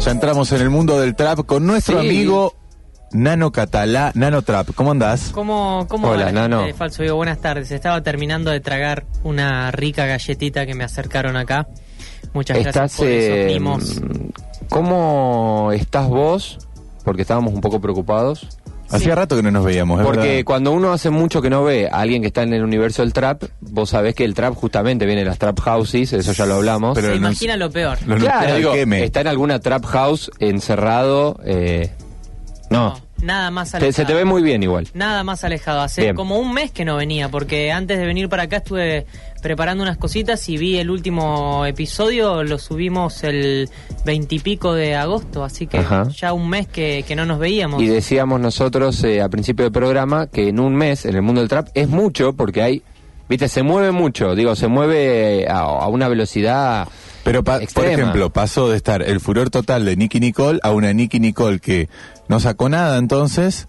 Ya 0.00 0.10
entramos 0.10 0.52
en 0.52 0.60
el 0.60 0.70
mundo 0.70 1.00
del 1.00 1.14
trap 1.14 1.46
con 1.46 1.66
nuestro 1.66 2.00
Sí. 2.00 2.06
amigo 2.06 2.54
Nano 3.12 3.52
Catalá, 3.52 4.10
Nano 4.14 4.42
Trap. 4.42 4.74
¿Cómo 4.74 4.90
andás? 4.90 5.30
¿Cómo, 5.32 5.86
cómo 5.88 6.08
Hola, 6.08 6.30
Nano. 6.32 6.62
de 6.62 6.74
Falso 6.74 7.02
Vivo? 7.02 7.16
Buenas 7.16 7.38
tardes. 7.38 7.70
Estaba 7.70 8.02
terminando 8.02 8.50
de 8.50 8.60
tragar 8.60 9.06
una 9.22 9.70
rica 9.70 10.04
galletita 10.06 10.66
que 10.66 10.74
me 10.74 10.84
acercaron 10.84 11.36
acá. 11.36 11.68
Muchas 12.32 12.58
gracias 12.58 12.96
por 12.96 13.06
eso, 13.06 13.34
eh, 13.34 13.44
primos. 13.46 14.00
¿Cómo 14.68 15.70
estás 15.72 16.08
vos? 16.08 16.58
Porque 17.04 17.22
estábamos 17.22 17.54
un 17.54 17.60
poco 17.60 17.80
preocupados. 17.80 18.48
Hacía 18.96 19.14
rato 19.14 19.36
que 19.36 19.42
no 19.42 19.50
nos 19.50 19.64
veíamos, 19.64 20.00
¿es 20.00 20.06
Porque 20.06 20.28
verdad? 20.28 20.44
cuando 20.44 20.72
uno 20.72 20.92
hace 20.92 21.10
mucho 21.10 21.40
que 21.42 21.50
no 21.50 21.64
ve 21.64 21.88
a 21.90 22.00
alguien 22.00 22.22
que 22.22 22.28
está 22.28 22.42
en 22.42 22.52
el 22.54 22.62
universo 22.62 23.02
del 23.02 23.12
trap, 23.12 23.44
vos 23.60 23.90
sabés 23.90 24.14
que 24.14 24.24
el 24.24 24.34
trap 24.34 24.54
justamente 24.54 25.04
viene 25.06 25.22
de 25.22 25.26
las 25.28 25.38
trap 25.38 25.58
houses, 25.60 26.12
eso 26.12 26.32
ya 26.32 26.46
lo 26.46 26.54
hablamos. 26.54 26.94
pero 26.94 27.08
Se 27.08 27.12
no- 27.14 27.28
imagina 27.28 27.56
lo 27.56 27.70
peor. 27.70 27.98
Lo 28.06 28.16
claro, 28.16 28.56
digo, 28.56 28.74
está 28.74 29.20
en 29.22 29.26
alguna 29.28 29.58
trap 29.60 29.84
house 29.86 30.30
encerrado. 30.38 31.38
eh, 31.44 31.90
no, 32.70 32.90
No, 32.90 33.00
nada 33.26 33.50
más 33.50 33.74
alejado. 33.74 33.92
se 33.92 34.04
te 34.04 34.14
ve 34.14 34.24
muy 34.24 34.42
bien 34.42 34.62
igual. 34.62 34.88
Nada 34.94 35.22
más 35.22 35.44
alejado. 35.44 35.80
Hace 35.82 36.02
Bien. 36.02 36.16
como 36.16 36.38
un 36.38 36.52
mes 36.54 36.70
que 36.70 36.84
no 36.84 36.96
venía, 36.96 37.28
porque 37.28 37.70
antes 37.72 37.98
de 37.98 38.06
venir 38.06 38.28
para 38.28 38.44
acá 38.44 38.56
estuve 38.58 39.06
preparando 39.44 39.82
unas 39.82 39.98
cositas 39.98 40.48
y 40.48 40.56
vi 40.56 40.78
el 40.78 40.88
último 40.88 41.66
episodio, 41.66 42.42
lo 42.44 42.58
subimos 42.58 43.22
el 43.24 43.68
veintipico 44.06 44.72
de 44.72 44.96
agosto, 44.96 45.44
así 45.44 45.66
que 45.66 45.76
Ajá. 45.80 46.08
ya 46.08 46.32
un 46.32 46.48
mes 46.48 46.66
que, 46.66 47.04
que 47.06 47.14
no 47.14 47.26
nos 47.26 47.38
veíamos. 47.38 47.82
Y 47.82 47.86
decíamos 47.86 48.40
nosotros 48.40 49.04
eh, 49.04 49.20
al 49.20 49.28
principio 49.28 49.66
del 49.66 49.72
programa 49.72 50.28
que 50.28 50.48
en 50.48 50.60
un 50.60 50.74
mes 50.74 51.04
en 51.04 51.14
el 51.14 51.20
mundo 51.20 51.42
del 51.42 51.50
trap 51.50 51.68
es 51.74 51.88
mucho 51.90 52.32
porque 52.32 52.62
hay, 52.62 52.82
viste, 53.28 53.48
se 53.50 53.62
mueve 53.62 53.92
mucho, 53.92 54.34
digo, 54.34 54.56
se 54.56 54.66
mueve 54.66 55.46
a, 55.46 55.58
a 55.58 55.88
una 55.88 56.08
velocidad 56.08 56.88
Pero, 57.22 57.44
pa- 57.44 57.60
por 57.74 57.84
ejemplo, 57.84 58.30
pasó 58.30 58.70
de 58.70 58.78
estar 58.78 59.02
el 59.02 59.20
furor 59.20 59.50
total 59.50 59.84
de 59.84 59.94
Nicky 59.94 60.20
Nicole 60.20 60.58
a 60.62 60.70
una 60.72 60.90
Nicky 60.94 61.20
Nicole 61.20 61.58
que 61.60 61.90
no 62.28 62.40
sacó 62.40 62.70
nada 62.70 62.96
entonces 62.96 63.68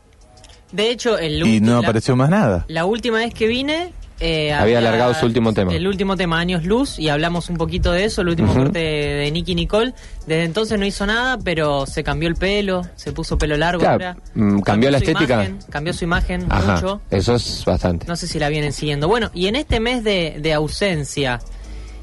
De 0.72 0.90
hecho, 0.90 1.18
el 1.18 1.46
y 1.46 1.60
no 1.60 1.74
la- 1.82 1.88
apareció 1.90 2.16
más 2.16 2.30
nada. 2.30 2.64
La 2.70 2.86
última 2.86 3.18
vez 3.18 3.34
que 3.34 3.48
vine... 3.48 3.92
eh, 4.20 4.54
Había 4.54 4.78
alargado 4.80 5.14
su 5.14 5.26
último 5.26 5.54
tema. 5.54 5.74
El 5.74 5.88
último 5.88 6.16
tema, 6.16 6.40
Años 6.40 6.64
Luz, 6.66 7.00
y 7.00 7.10
hablamos 7.10 7.50
un 7.50 7.58
poquito 7.58 7.92
de 7.92 8.06
eso, 8.06 8.22
el 8.22 8.30
último 8.30 8.52
Ujú. 8.52 8.64
corte 8.64 8.80
de, 8.80 9.14
de 9.16 9.32
Nicky 9.32 9.56
Nicole. 9.56 9.94
Desde 10.28 10.44
entonces 10.44 10.80
no 10.80 10.86
hizo 10.86 11.06
nada, 11.06 11.38
pero 11.44 11.86
se 11.86 12.04
cambió 12.04 12.28
el 12.30 12.36
pelo, 12.36 12.82
se 12.96 13.12
puso 13.12 13.38
pelo 13.38 13.58
largo 13.58 13.82
Claro, 13.82 14.20
mm, 14.34 14.60
cambió 14.62 14.90
la 14.92 14.98
estética. 15.00 15.34
imagen, 15.36 15.60
cambió 15.70 15.94
su 15.94 16.04
imagen 16.06 16.46
Ajá, 16.50 16.74
mucho. 16.76 17.02
eso 17.12 17.36
es 17.36 17.64
bastante. 17.66 18.06
No 18.08 18.16
sé 18.16 18.28
si 18.28 18.40
la 18.40 18.50
vienen 18.50 18.74
siguiendo. 18.74 19.08
Bueno, 19.08 19.30
y 19.34 19.48
en 19.48 19.56
este 19.56 19.80
mes 19.80 20.04
de, 20.04 20.38
de 20.40 20.54
ausencia, 20.54 21.40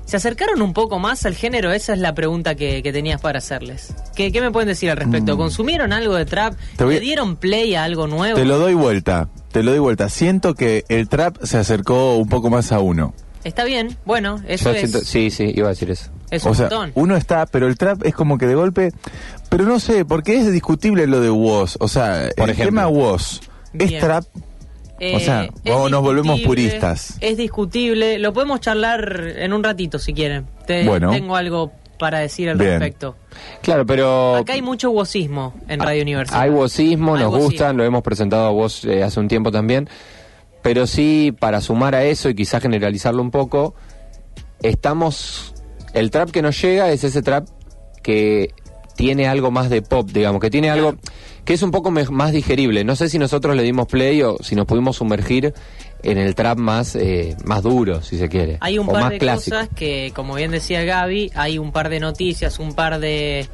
¿se 0.05 0.17
acercaron 0.17 0.61
un 0.63 0.73
poco 0.73 0.99
más 0.99 1.25
al 1.27 1.35
género? 1.35 1.73
Esa 1.73 1.93
es 1.95 1.99
la 1.99 2.15
pregunta 2.15 2.55
que, 2.55 2.83
que 2.83 2.93
tenías 2.93 3.21
para 3.21 3.39
hacerles. 3.39 3.95
¿Qué, 4.15 4.31
qué 4.33 4.41
me 4.41 4.51
pueden 4.51 4.69
decir 4.69 4.91
al 4.91 4.97
respecto? 4.97 5.37
¿Consumieron 5.37 5.93
algo 5.93 6.15
de 6.15 6.25
trap? 6.27 6.55
Mm. 6.55 6.77
Te 6.77 6.87
¿Le 6.87 7.01
dieron 7.01 7.37
play 7.37 7.75
a 7.75 7.85
algo 7.85 8.07
nuevo? 8.07 8.39
Te 8.39 8.45
lo 8.45 8.59
doy 8.59 8.75
vuelta, 8.75 9.29
te 9.53 9.63
lo 9.63 9.71
doy 9.73 9.81
vuelta. 9.81 10.09
Siento 10.09 10.55
que 10.55 10.85
el 10.89 11.09
trap 11.09 11.43
se 11.45 11.59
acercó 11.59 12.17
un 12.17 12.29
poco 12.29 12.51
más 12.51 12.73
a 12.73 12.81
uno. 12.81 13.15
Está 13.45 13.65
bien, 13.65 13.97
bueno, 14.05 14.41
eso 14.47 14.67
Yo 14.71 14.77
es, 14.77 14.91
siento- 14.91 15.01
sí, 15.05 15.31
sí, 15.31 15.53
iba 15.57 15.67
a 15.67 15.71
decir 15.71 15.91
eso. 15.91 16.11
es 16.31 16.47
o 16.47 16.51
un 16.51 16.55
sea, 16.55 16.67
montón. 16.67 16.93
uno 16.95 17.17
está, 17.17 17.45
pero 17.47 17.67
el 17.67 17.77
trap 17.77 18.05
es 18.07 18.15
como 18.15 18.39
que 18.39 18.47
de 18.47 18.55
golpe, 18.55 18.93
pero 19.49 19.65
no 19.65 19.81
sé, 19.81 20.05
porque 20.05 20.37
es 20.39 20.53
discutible 20.53 21.09
lo 21.09 21.21
de 21.21 21.29
Woz, 21.31 21.77
o 21.81 21.89
sea, 21.89 22.29
Por 22.37 22.45
el 22.45 22.51
ejemplo. 22.55 22.67
tema 22.67 22.87
Woz 22.89 23.41
es 23.73 23.89
Bien. 23.89 24.01
trap, 24.01 24.25
Eh, 25.05 25.17
o 25.17 25.21
sea, 25.21 25.49
vamos, 25.65 25.91
nos 25.91 26.01
volvemos 26.01 26.41
puristas. 26.43 27.17
Es 27.21 27.37
discutible, 27.37 28.21
lo 28.21 28.33
podemos 28.33 28.61
charlar 28.61 29.33
en 29.37 29.53
un 29.53 29.65
ratito 29.65 29.99
si 29.99 30.13
quieren. 30.15 30.47
Te- 30.65 30.85
Bueno. 30.87 31.11
Tengo 31.11 31.35
algo 31.35 31.73
para 31.99 32.21
decir 32.21 32.49
al 32.49 32.57
Bien. 32.57 32.71
respecto. 32.79 33.17
Claro, 33.63 33.85
pero 33.85 34.37
Acá 34.37 34.53
hay 34.53 34.63
mucho 34.63 34.91
wozismo 34.93 35.55
en 35.69 35.81
Radio 35.81 36.03
Universidad. 36.03 36.41
hay 36.41 36.51
vozismo, 36.51 37.15
Hay 37.17 37.23
nos 37.23 37.31
vozismo. 37.33 37.49
gustan, 37.51 37.77
lo 37.77 37.85
hemos 37.85 38.03
presentado 38.03 38.47
a 38.47 38.51
vos 38.51 38.85
eh, 38.85 39.03
hace 39.03 39.19
un 39.19 39.27
tiempo 39.27 39.51
también, 39.51 39.89
pero 40.63 40.87
sí, 40.87 41.35
para 41.37 41.61
sumar 41.61 41.97
a 41.97 42.05
eso 42.05 42.29
y 42.29 42.35
quizás 42.37 42.63
generalizarlo 42.63 43.23
un 43.23 43.33
poco, 43.33 43.75
estamos, 44.63 45.55
el 45.95 46.11
trap 46.11 46.31
que 46.31 46.43
nos 46.43 46.61
llega 46.63 46.91
es 46.91 47.05
ese 47.05 47.23
trap 47.23 47.47
que 48.03 48.51
tiene 48.97 49.27
algo 49.27 49.51
más 49.51 49.71
de 49.71 49.83
pop, 49.83 50.09
digamos, 50.13 50.41
que 50.41 50.51
tiene 50.51 50.71
algo 50.71 50.95
que 51.45 51.55
es 51.55 51.63
un 51.63 51.71
poco 51.71 51.91
más 51.91 52.33
digerible. 52.33 52.85
No 52.85 52.97
sé 52.97 53.09
si 53.09 53.19
nosotros 53.19 53.57
le 53.57 53.63
dimos 53.63 53.87
play 53.87 54.23
o 54.23 54.37
si 54.43 54.55
nos 54.55 54.67
pudimos 54.67 54.97
sumergir 54.97 55.53
en 56.03 56.19
el 56.19 56.35
trap 56.35 56.59
más, 56.59 56.95
eh, 56.97 57.37
más 57.45 57.63
duro, 57.63 58.03
si 58.03 58.19
se 58.19 58.29
quiere, 58.29 58.59
Hay 58.61 58.79
un 58.79 58.89
o 58.89 58.93
par 58.93 59.03
más 59.03 59.11
de 59.11 59.19
clásico. 59.19 59.57
cosas 59.57 59.69
que, 59.75 60.13
como 60.15 60.35
bien 60.35 60.51
decía 60.51 60.83
Gaby, 60.85 61.33
hay 61.35 61.59
un 61.59 61.73
par 61.73 61.89
de 61.89 62.01
noticias, 62.01 62.59
un 62.59 62.75
par 62.75 62.99
de, 63.01 63.49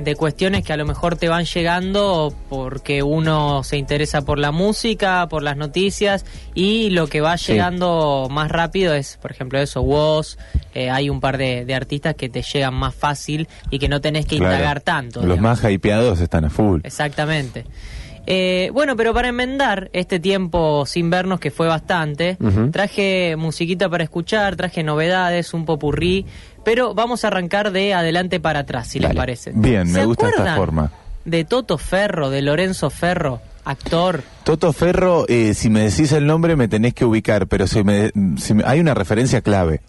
de 0.00 0.16
cuestiones 0.16 0.64
que 0.64 0.72
a 0.72 0.76
lo 0.76 0.84
mejor 0.84 1.16
te 1.16 1.28
van 1.28 1.44
llegando 1.44 2.34
porque 2.48 3.02
uno 3.02 3.62
se 3.62 3.76
interesa 3.76 4.22
por 4.22 4.38
la 4.38 4.50
música, 4.50 5.26
por 5.28 5.42
las 5.42 5.56
noticias 5.56 6.24
y 6.54 6.90
lo 6.90 7.06
que 7.06 7.20
va 7.20 7.36
Sí. 7.38 7.52
llegando 7.52 8.26
más 8.30 8.50
rápido 8.50 8.92
es, 8.94 9.18
por 9.22 9.30
ejemplo, 9.30 9.58
eso, 9.60 9.82
Woz, 9.82 10.36
eh, 10.74 10.90
hay 10.90 11.10
un 11.10 11.20
par 11.20 11.38
de, 11.38 11.64
de 11.64 11.74
artistas 11.74 12.14
que 12.16 12.28
te 12.28 12.42
llegan 12.42 12.74
más 12.74 12.94
fácil 12.94 13.48
y 13.70 13.78
que 13.78 13.88
no 13.88 14.00
tenés 14.00 14.26
que 14.26 14.36
Claro. 14.38 14.54
indagar 14.54 14.80
tanto. 14.80 15.20
Los 15.20 15.36
digamos. 15.36 15.62
más 15.62 15.70
hypeados 15.72 16.20
están 16.20 16.44
a 16.44 16.50
full. 16.50 16.80
Exactamente. 16.82 17.64
Eh, 18.26 18.70
bueno, 18.72 18.96
pero 18.96 19.12
para 19.12 19.28
enmendar 19.28 19.90
este 19.92 20.18
tiempo 20.18 20.86
sin 20.86 21.10
vernos, 21.10 21.40
que 21.40 21.50
fue 21.50 21.66
bastante, 21.68 22.38
traje 22.72 23.36
musiquita 23.36 23.90
para 23.90 24.02
escuchar, 24.02 24.56
traje 24.56 24.82
novedades, 24.82 25.52
un 25.52 25.66
popurrí, 25.66 26.24
pero 26.64 26.94
vamos 26.94 27.24
a 27.24 27.28
arrancar 27.28 27.70
de 27.72 27.94
adelante 27.94 28.40
para 28.40 28.60
atrás, 28.60 28.88
si 28.88 28.98
les 28.98 29.08
Dale. 29.10 29.18
parece. 29.18 29.52
Bien, 29.54 29.86
me 29.86 30.00
¿Se 30.00 30.04
gusta 30.06 30.28
esta 30.28 30.40
acuerdan 30.54 30.56
forma. 30.56 30.90
De 31.24 31.44
Toto 31.44 31.78
Ferro, 31.78 32.30
de 32.30 32.42
Lorenzo 32.42 32.90
Ferro, 32.90 33.40
actor. 33.64 34.22
Toto 34.44 34.72
Ferro, 34.72 35.24
eh, 35.28 35.54
si 35.54 35.70
me 35.70 35.80
decís 35.88 36.12
el 36.12 36.26
nombre 36.26 36.54
me 36.56 36.68
tenés 36.68 36.92
que 36.94 37.04
ubicar, 37.04 37.46
pero 37.46 37.66
si 37.66 37.82
me, 37.82 38.10
si 38.36 38.54
me- 38.54 38.64
hay 38.66 38.80
una 38.80 38.94
referencia 38.94 39.40
clave. 39.40 39.80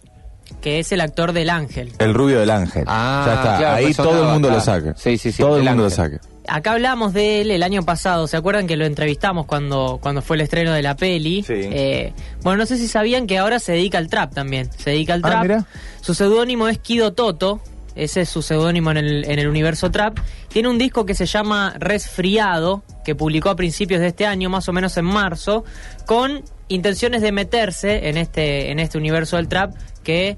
Que 0.60 0.78
es 0.78 0.92
el 0.92 1.00
actor 1.00 1.32
del 1.32 1.50
Ángel. 1.50 1.92
El 1.98 2.14
rubio 2.14 2.40
del 2.40 2.50
ángel. 2.50 2.84
Ah, 2.86 3.24
ya 3.26 3.34
está. 3.34 3.58
claro, 3.58 3.76
Ahí 3.76 3.84
pues 3.84 3.96
todo 3.96 4.22
el 4.24 4.28
mundo 4.32 4.48
acá. 4.48 4.56
lo 4.56 4.60
saca. 4.62 4.94
Sí, 4.96 5.18
sí, 5.18 5.32
sí, 5.32 5.42
Todo 5.42 5.56
el 5.56 5.62
el 5.62 5.68
mundo 5.68 5.84
lo 5.84 5.90
saca. 5.90 6.20
Acá 6.48 6.72
hablamos 6.72 7.12
de 7.12 7.40
él 7.40 7.50
el 7.50 7.62
año 7.64 7.82
pasado, 7.82 8.28
¿se 8.28 8.36
acuerdan 8.36 8.68
que 8.68 8.76
lo 8.76 8.84
entrevistamos 8.86 9.46
cuando, 9.46 9.98
cuando 10.00 10.22
fue 10.22 10.36
el 10.36 10.42
estreno 10.42 10.72
de 10.72 10.82
la 10.82 10.94
peli? 10.94 11.42
Sí. 11.42 11.54
Eh, 11.56 12.12
bueno, 12.42 12.58
no 12.58 12.66
sé 12.66 12.78
si 12.78 12.86
sabían 12.86 13.26
que 13.26 13.38
ahora 13.38 13.58
se 13.58 13.72
dedica 13.72 13.98
al 13.98 14.06
trap 14.06 14.32
también, 14.32 14.70
se 14.78 14.90
dedica 14.90 15.14
al 15.14 15.22
Ah, 15.24 15.28
trap. 15.28 15.42
mira. 15.42 15.64
Su 16.00 16.14
seudónimo 16.14 16.68
es 16.68 16.78
Kido 16.78 17.12
Toto, 17.14 17.60
ese 17.96 18.20
es 18.22 18.28
su 18.28 18.42
seudónimo 18.42 18.90
en 18.90 18.98
el, 18.98 19.24
en 19.24 19.38
el 19.38 19.48
universo 19.48 19.90
trap. 19.90 20.18
Tiene 20.48 20.68
un 20.68 20.78
disco 20.78 21.04
que 21.06 21.14
se 21.14 21.26
llama 21.26 21.74
Resfriado, 21.78 22.84
que 23.04 23.14
publicó 23.14 23.50
a 23.50 23.56
principios 23.56 24.00
de 24.00 24.08
este 24.08 24.26
año, 24.26 24.50
más 24.50 24.68
o 24.68 24.72
menos 24.72 24.96
en 24.96 25.06
marzo, 25.06 25.64
con 26.06 26.42
intenciones 26.68 27.22
de 27.22 27.32
meterse 27.32 28.08
en 28.08 28.16
este, 28.16 28.70
en 28.70 28.78
este 28.78 28.98
universo 28.98 29.36
del 29.36 29.48
trap 29.48 29.74
que 30.02 30.36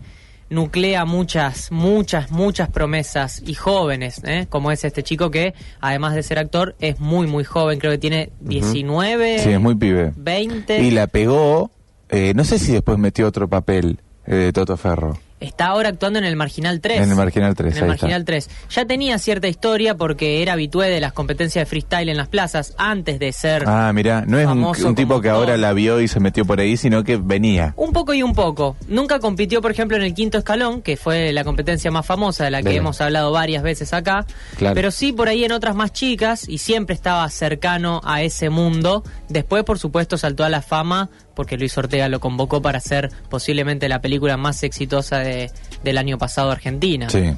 nuclea 0.51 1.05
muchas, 1.05 1.71
muchas, 1.71 2.31
muchas 2.31 2.71
promesas 2.71 3.43
y 3.45 3.55
jóvenes, 3.55 4.23
¿eh? 4.25 4.47
como 4.49 4.71
es 4.71 4.85
este 4.85 5.03
chico 5.03 5.31
que, 5.31 5.55
además 5.81 6.15
de 6.15 6.23
ser 6.23 6.39
actor, 6.39 6.75
es 6.81 7.01
muy, 7.01 7.27
muy 7.27 7.45
joven, 7.45 7.79
creo 7.79 7.93
que 7.93 7.99
tiene 7.99 8.31
19, 8.41 9.41
Sí, 9.41 9.51
es 9.51 9.61
muy 9.61 9.75
pibe. 9.75 10.13
20. 10.17 10.81
Y 10.81 10.91
la 10.91 11.07
pegó, 11.07 11.71
eh, 12.09 12.33
no 12.35 12.45
sé 12.45 12.59
si 12.59 12.73
después 12.73 12.99
metió 12.99 13.27
otro 13.27 13.49
papel 13.49 14.01
eh, 14.27 14.35
de 14.35 14.53
Toto 14.53 14.77
Ferro. 14.77 15.19
Está 15.41 15.67
ahora 15.67 15.91
actuando 15.91 16.19
en 16.19 16.25
el 16.25 16.37
Marginal 16.37 16.81
3. 16.81 17.01
En 17.01 17.11
el 17.11 17.17
Marginal 17.17 17.55
3, 17.55 17.73
En 17.73 17.79
el 17.79 17.91
ahí 17.91 17.95
está. 17.95 18.07
Marginal 18.07 18.25
3. 18.25 18.51
Ya 18.71 18.85
tenía 18.87 19.19
cierta 19.19 19.49
historia 19.49 19.97
porque 19.97 20.43
era 20.43 20.55
habitué 20.55 20.89
de 20.89 21.01
las 21.01 21.13
competencias 21.13 21.63
de 21.63 21.67
freestyle 21.67 22.09
en 22.09 22.17
las 22.17 22.29
plazas 22.29 22.75
antes 22.77 23.19
de 23.19 23.33
ser 23.33 23.65
Ah, 23.67 23.93
mira, 23.93 24.25
no 24.27 24.39
es 24.39 24.47
un, 24.85 24.95
tipo 24.95 25.21
que 25.21 25.29
ahora 25.29 25.57
la 25.57 25.73
vio 25.73 26.01
y 26.01 26.09
se 26.09 26.19
metió 26.21 26.45
por 26.45 26.61
ahí, 26.61 26.77
sino 26.77 27.05
que 27.05 27.17
venía. 27.17 27.75
Un 27.77 27.93
poco 27.93 28.15
y 28.15 28.23
un 28.23 28.35
poco. 28.35 28.77
Nunca 28.89 29.21
compitió, 29.21 29.63
por 29.63 29.71
ejemplo, 29.71 29.97
en 29.97 30.03
el 30.03 30.15
quinto 30.15 30.39
escalón, 30.39 30.83
que 30.83 30.97
fue 30.97 31.33
la 31.33 31.45
competencia 31.45 31.91
más 31.91 32.05
famosa 32.05 32.45
de 32.45 32.51
la 32.51 32.63
que 32.63 32.71
Bien. 32.71 32.83
hemos 32.83 33.01
hablado 33.01 33.31
varias 33.33 33.63
veces 33.63 33.93
acá. 33.93 34.27
Claro. 34.57 34.75
Pero 34.75 34.91
sí 34.91 35.13
por 35.13 35.29
ahí 35.29 35.45
en 35.45 35.53
otras 35.53 35.77
más 35.77 35.93
chicas 35.93 36.49
y 36.49 36.59
siempre 36.59 36.95
estaba 36.95 37.29
cercano 37.31 38.01
a 38.05 38.23
ese 38.23 38.51
mundo. 38.51 39.05
Después, 39.29 39.65
por 39.65 39.79
supuesto, 39.79 40.19
saltó 40.19 40.45
a 40.45 40.49
la 40.49 40.63
fama 40.63 41.11
porque 41.39 41.57
Luis 41.57 41.79
Ortega 41.79 42.09
lo 42.09 42.19
convocó 42.19 42.61
para 42.61 42.79
hacer 42.79 43.11
posiblemente 43.31 43.89
la 43.89 44.01
película 44.01 44.37
más 44.37 44.65
exitosa 44.65 45.21
de- 45.21 45.53
del 45.85 45.97
año 45.99 46.19
pasado 46.19 46.51
Argentina. 46.51 47.09
Sí. 47.09 47.31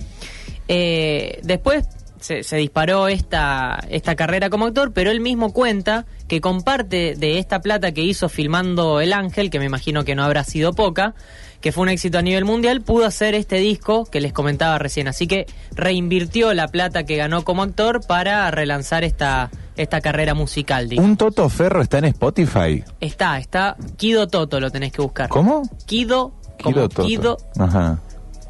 Eh, 0.69 1.39
después 1.43 1.85
se, 2.19 2.43
se 2.43 2.57
disparó 2.57 3.09
esta, 3.09 3.85
esta 3.91 4.17
carrera 4.17 4.49
como 4.49 4.65
actor, 4.67 4.93
pero 4.95 5.11
él 5.11 5.21
mismo 5.21 5.53
cuenta 5.53 6.07
que 6.29 6.41
con 6.41 6.63
parte 6.63 7.15
de 7.15 7.39
esta 7.39 7.61
plata 7.61 7.93
que 7.93 8.03
hizo 8.03 8.31
filmando 8.31 9.03
El 9.03 9.13
Ángel, 9.13 9.51
que 9.51 9.59
me 9.59 9.67
imagino 9.67 10.03
que 10.05 10.15
no 10.15 10.25
habrá 10.25 10.45
sido 10.45 10.73
poca, 10.73 11.15
que 11.61 11.73
fue 11.73 11.83
un 11.83 11.89
éxito 11.91 12.19
a 12.19 12.23
nivel 12.23 12.45
mundial, 12.45 12.81
pudo 12.81 13.05
hacer 13.05 13.35
este 13.35 13.57
disco 13.57 14.05
que 14.07 14.21
les 14.21 14.33
comentaba 14.33 14.79
recién. 14.79 15.09
Así 15.09 15.27
que 15.27 15.47
reinvirtió 15.73 16.55
la 16.55 16.69
plata 16.69 17.05
que 17.05 17.17
ganó 17.17 17.45
como 17.45 17.63
actor 17.63 18.01
para 18.07 18.51
relanzar 18.51 19.05
esta, 19.05 19.51
esta 19.77 20.01
carrera 20.01 20.35
musical. 20.35 20.89
digo. 20.89 21.03
Un 21.03 21.17
Toto 21.17 21.49
Ferro 21.49 21.83
está 21.83 21.99
en 21.99 22.07
Spotify. 22.07 22.83
Está, 23.01 23.39
está 23.39 23.77
Kido 23.97 24.27
Toto, 24.29 24.59
lo 24.61 24.71
tenés 24.71 24.93
que 24.93 25.03
buscar. 25.03 25.29
¿Cómo? 25.29 25.63
Kido, 25.87 26.33
como 26.63 26.75
Kido 26.75 26.89
Toto. 26.89 27.07
Kido, 27.07 27.37
Ajá. 27.59 28.01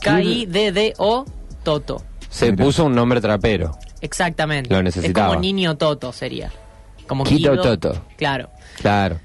K-I-D-D-O, 0.00 1.24
Toto. 1.62 2.02
Se 2.28 2.52
Mira. 2.52 2.64
puso 2.64 2.84
un 2.84 2.94
nombre 2.94 3.20
trapero. 3.20 3.76
Exactamente. 4.00 4.72
Lo 4.72 4.82
necesitaba. 4.82 5.26
Es 5.26 5.30
como 5.32 5.40
niño 5.40 5.76
Toto 5.76 6.12
sería. 6.12 6.50
Como 7.06 7.24
Quito 7.24 7.50
Kido. 7.50 7.62
Toto. 7.62 8.04
Claro. 8.16 8.50
Claro. 8.80 9.18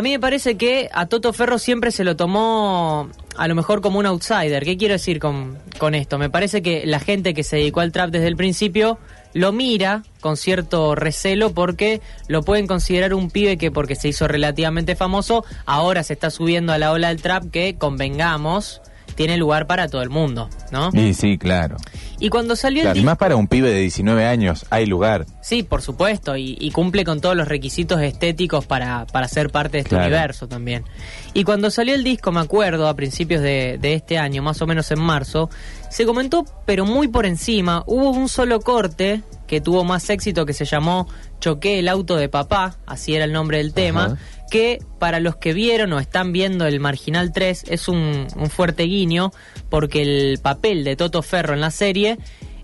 A 0.00 0.02
mí 0.02 0.12
me 0.12 0.18
parece 0.18 0.56
que 0.56 0.88
a 0.94 1.04
Toto 1.04 1.30
Ferro 1.34 1.58
siempre 1.58 1.90
se 1.90 2.04
lo 2.04 2.16
tomó 2.16 3.10
a 3.36 3.48
lo 3.48 3.54
mejor 3.54 3.82
como 3.82 3.98
un 3.98 4.06
outsider. 4.06 4.64
¿Qué 4.64 4.78
quiero 4.78 4.94
decir 4.94 5.18
con, 5.18 5.58
con 5.78 5.94
esto? 5.94 6.16
Me 6.16 6.30
parece 6.30 6.62
que 6.62 6.86
la 6.86 7.00
gente 7.00 7.34
que 7.34 7.42
se 7.42 7.56
dedicó 7.56 7.80
al 7.80 7.92
trap 7.92 8.08
desde 8.08 8.26
el 8.26 8.34
principio 8.34 8.98
lo 9.34 9.52
mira 9.52 10.02
con 10.22 10.38
cierto 10.38 10.94
recelo 10.94 11.52
porque 11.52 12.00
lo 12.28 12.42
pueden 12.42 12.66
considerar 12.66 13.12
un 13.12 13.30
pibe 13.30 13.58
que 13.58 13.70
porque 13.70 13.94
se 13.94 14.08
hizo 14.08 14.26
relativamente 14.26 14.96
famoso, 14.96 15.44
ahora 15.66 16.02
se 16.02 16.14
está 16.14 16.30
subiendo 16.30 16.72
a 16.72 16.78
la 16.78 16.92
ola 16.92 17.08
del 17.08 17.20
trap 17.20 17.50
que, 17.50 17.76
convengamos, 17.76 18.80
tiene 19.14 19.36
lugar 19.36 19.66
para 19.66 19.88
todo 19.88 20.02
el 20.02 20.10
mundo, 20.10 20.48
¿no? 20.72 20.90
Y 20.92 21.14
sí, 21.14 21.38
claro. 21.38 21.76
Y 22.18 22.28
cuando 22.28 22.54
salió 22.56 22.80
el 22.80 22.84
Claro, 22.86 22.96
Y 22.96 23.00
disco- 23.00 23.06
más 23.10 23.18
para 23.18 23.36
un 23.36 23.46
pibe 23.48 23.70
de 23.70 23.80
19 23.80 24.26
años, 24.26 24.66
hay 24.70 24.86
lugar. 24.86 25.26
Sí, 25.42 25.62
por 25.62 25.80
supuesto, 25.82 26.36
y, 26.36 26.56
y 26.60 26.70
cumple 26.70 27.04
con 27.04 27.20
todos 27.20 27.34
los 27.36 27.48
requisitos 27.48 28.00
estéticos 28.02 28.66
para, 28.66 29.06
para 29.06 29.26
ser 29.28 29.50
parte 29.50 29.78
de 29.78 29.78
este 29.78 29.90
Claro. 29.90 30.06
universo 30.06 30.46
también. 30.48 30.84
Y 31.32 31.44
cuando 31.44 31.70
salió 31.70 31.94
el 31.94 32.04
disco, 32.04 32.30
me 32.32 32.40
acuerdo, 32.40 32.88
a 32.88 32.94
principios 32.94 33.40
de, 33.42 33.78
de 33.80 33.94
este 33.94 34.18
año, 34.18 34.42
más 34.42 34.60
o 34.60 34.66
menos 34.66 34.90
en 34.90 35.00
marzo, 35.00 35.48
se 35.90 36.06
comentó, 36.06 36.44
pero 36.64 36.84
muy 36.86 37.08
por 37.08 37.26
encima, 37.26 37.82
hubo 37.86 38.10
un 38.10 38.28
solo 38.28 38.60
corte 38.60 39.22
que 39.46 39.60
tuvo 39.60 39.84
más 39.84 40.08
éxito 40.08 40.46
que 40.46 40.54
se 40.54 40.64
llamó 40.64 41.08
Choqué 41.40 41.80
el 41.80 41.88
auto 41.88 42.16
de 42.16 42.28
papá, 42.28 42.76
así 42.86 43.14
era 43.14 43.24
el 43.24 43.32
nombre 43.32 43.58
del 43.58 43.74
tema, 43.74 44.04
Ajá. 44.04 44.18
que 44.50 44.78
para 44.98 45.20
los 45.20 45.36
que 45.36 45.52
vieron 45.52 45.92
o 45.92 45.98
están 45.98 46.32
viendo 46.32 46.66
el 46.66 46.80
Marginal 46.80 47.32
3 47.32 47.64
es 47.68 47.88
un, 47.88 48.28
un 48.36 48.50
fuerte 48.50 48.84
guiño, 48.84 49.32
porque 49.68 50.02
el 50.02 50.38
papel 50.40 50.84
de 50.84 50.96
Toto 50.96 51.22
Ferro 51.22 51.54
en 51.54 51.60
la 51.60 51.70
serie 51.70 52.18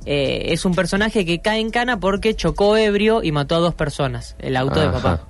eh, 0.07 0.53
es 0.53 0.65
un 0.65 0.75
personaje 0.75 1.27
que 1.27 1.41
cae 1.41 1.59
en 1.59 1.71
cana 1.71 1.99
porque 1.99 2.35
chocó 2.35 2.77
ebrio 2.77 3.25
y 3.25 3.33
mató 3.33 3.57
a 3.57 3.59
dos 3.59 3.75
personas, 3.75 4.37
el 4.39 4.57
auto 4.57 4.81
de 4.81 4.89
papá. 4.89 5.27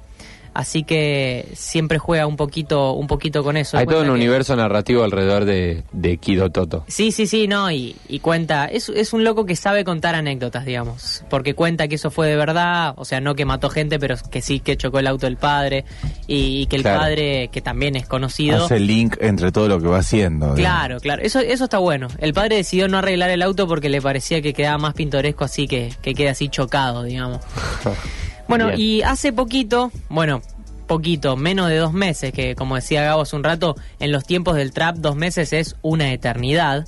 Así 0.56 0.85
que 0.85 1.47
siempre 1.55 1.99
juega 1.99 2.26
un 2.26 2.37
poquito, 2.37 2.93
un 2.93 3.06
poquito 3.06 3.44
con 3.44 3.56
eso. 3.58 3.76
Hay 3.76 3.87
todo 3.87 4.00
un 4.00 4.06
que- 4.06 4.11
universo 4.12 4.56
narrativo 4.56 5.05
alrededor 5.05 5.44
de, 5.44 5.82
de 5.93 6.17
Kido 6.17 6.49
Toto. 6.50 6.85
Sí, 6.88 7.12
sí, 7.12 7.26
sí, 7.26 7.47
no, 7.47 7.70
y, 7.70 7.94
y 8.08 8.20
cuenta, 8.20 8.64
es, 8.64 8.88
es 8.88 9.12
un 9.12 9.23
loco 9.23 9.44
que 9.44 9.55
sabe 9.55 9.85
contar 9.85 10.14
anécdotas, 10.14 10.64
digamos, 10.64 11.25
porque 11.29 11.55
cuenta 11.55 11.88
que 11.88 11.97
eso 11.97 12.11
fue 12.11 12.26
de 12.29 12.37
verdad, 12.37 12.94
o 12.97 13.05
sea, 13.05 13.20
no 13.20 13.35
que 13.35 13.44
mató 13.44 13.69
gente, 13.69 13.99
pero 13.99 14.17
que 14.31 14.41
sí 14.41 14.61
que 14.61 14.76
chocó 14.79 14.99
el 14.99 15.06
auto 15.08 15.26
del 15.26 15.37
padre, 15.37 15.85
y, 16.26 16.62
y 16.62 16.67
que 16.67 16.76
el 16.76 16.82
Claro. 16.82 17.00
padre, 17.00 17.49
que 17.53 17.61
también 17.61 17.94
es 17.97 18.06
conocido, 18.06 18.64
Hace 18.64 18.76
el 18.76 18.87
link 18.87 19.17
entre 19.20 19.53
todo 19.53 19.69
lo 19.69 19.79
que 19.81 19.88
va 19.88 19.99
haciendo. 19.99 20.55
digamos. 20.55 20.58
Claro, 20.61 21.00
claro. 21.00 21.23
Eso, 21.23 21.41
eso 21.41 21.64
está 21.64 21.79
bueno. 21.79 22.08
El 22.19 22.32
padre 22.32 22.56
decidió 22.56 22.88
no 22.88 22.97
arreglar 22.99 23.29
el 23.31 23.43
auto 23.43 23.67
porque 23.69 23.88
le 23.88 24.00
parecía 24.00 24.41
que 24.41 24.55
quedaba 24.55 24.79
más 24.79 24.94
pintoresco 24.94 25.44
así 25.44 25.67
que, 25.69 25.93
que 26.00 26.14
quede 26.14 26.31
así 26.31 26.49
chocado, 26.49 27.03
digamos. 27.03 27.41
Bueno, 28.48 28.69
Bien. 28.69 28.81
y 28.81 29.02
hace 29.02 29.32
poquito, 29.32 29.90
bueno, 30.08 30.40
poquito, 30.87 31.37
menos 31.37 31.69
de 31.69 31.76
dos 31.76 31.93
meses, 31.93 32.32
que 32.32 32.54
como 32.54 32.76
decía 32.76 33.02
Gabo 33.02 33.22
hace 33.22 33.34
un 33.37 33.44
rato, 33.44 33.75
en 33.98 34.12
los 34.12 34.25
tiempos 34.25 34.56
del 34.56 34.72
trap 34.72 34.96
dos 34.96 35.16
meses 35.16 35.52
es 35.52 35.76
una 35.82 36.12
eternidad. 36.12 36.87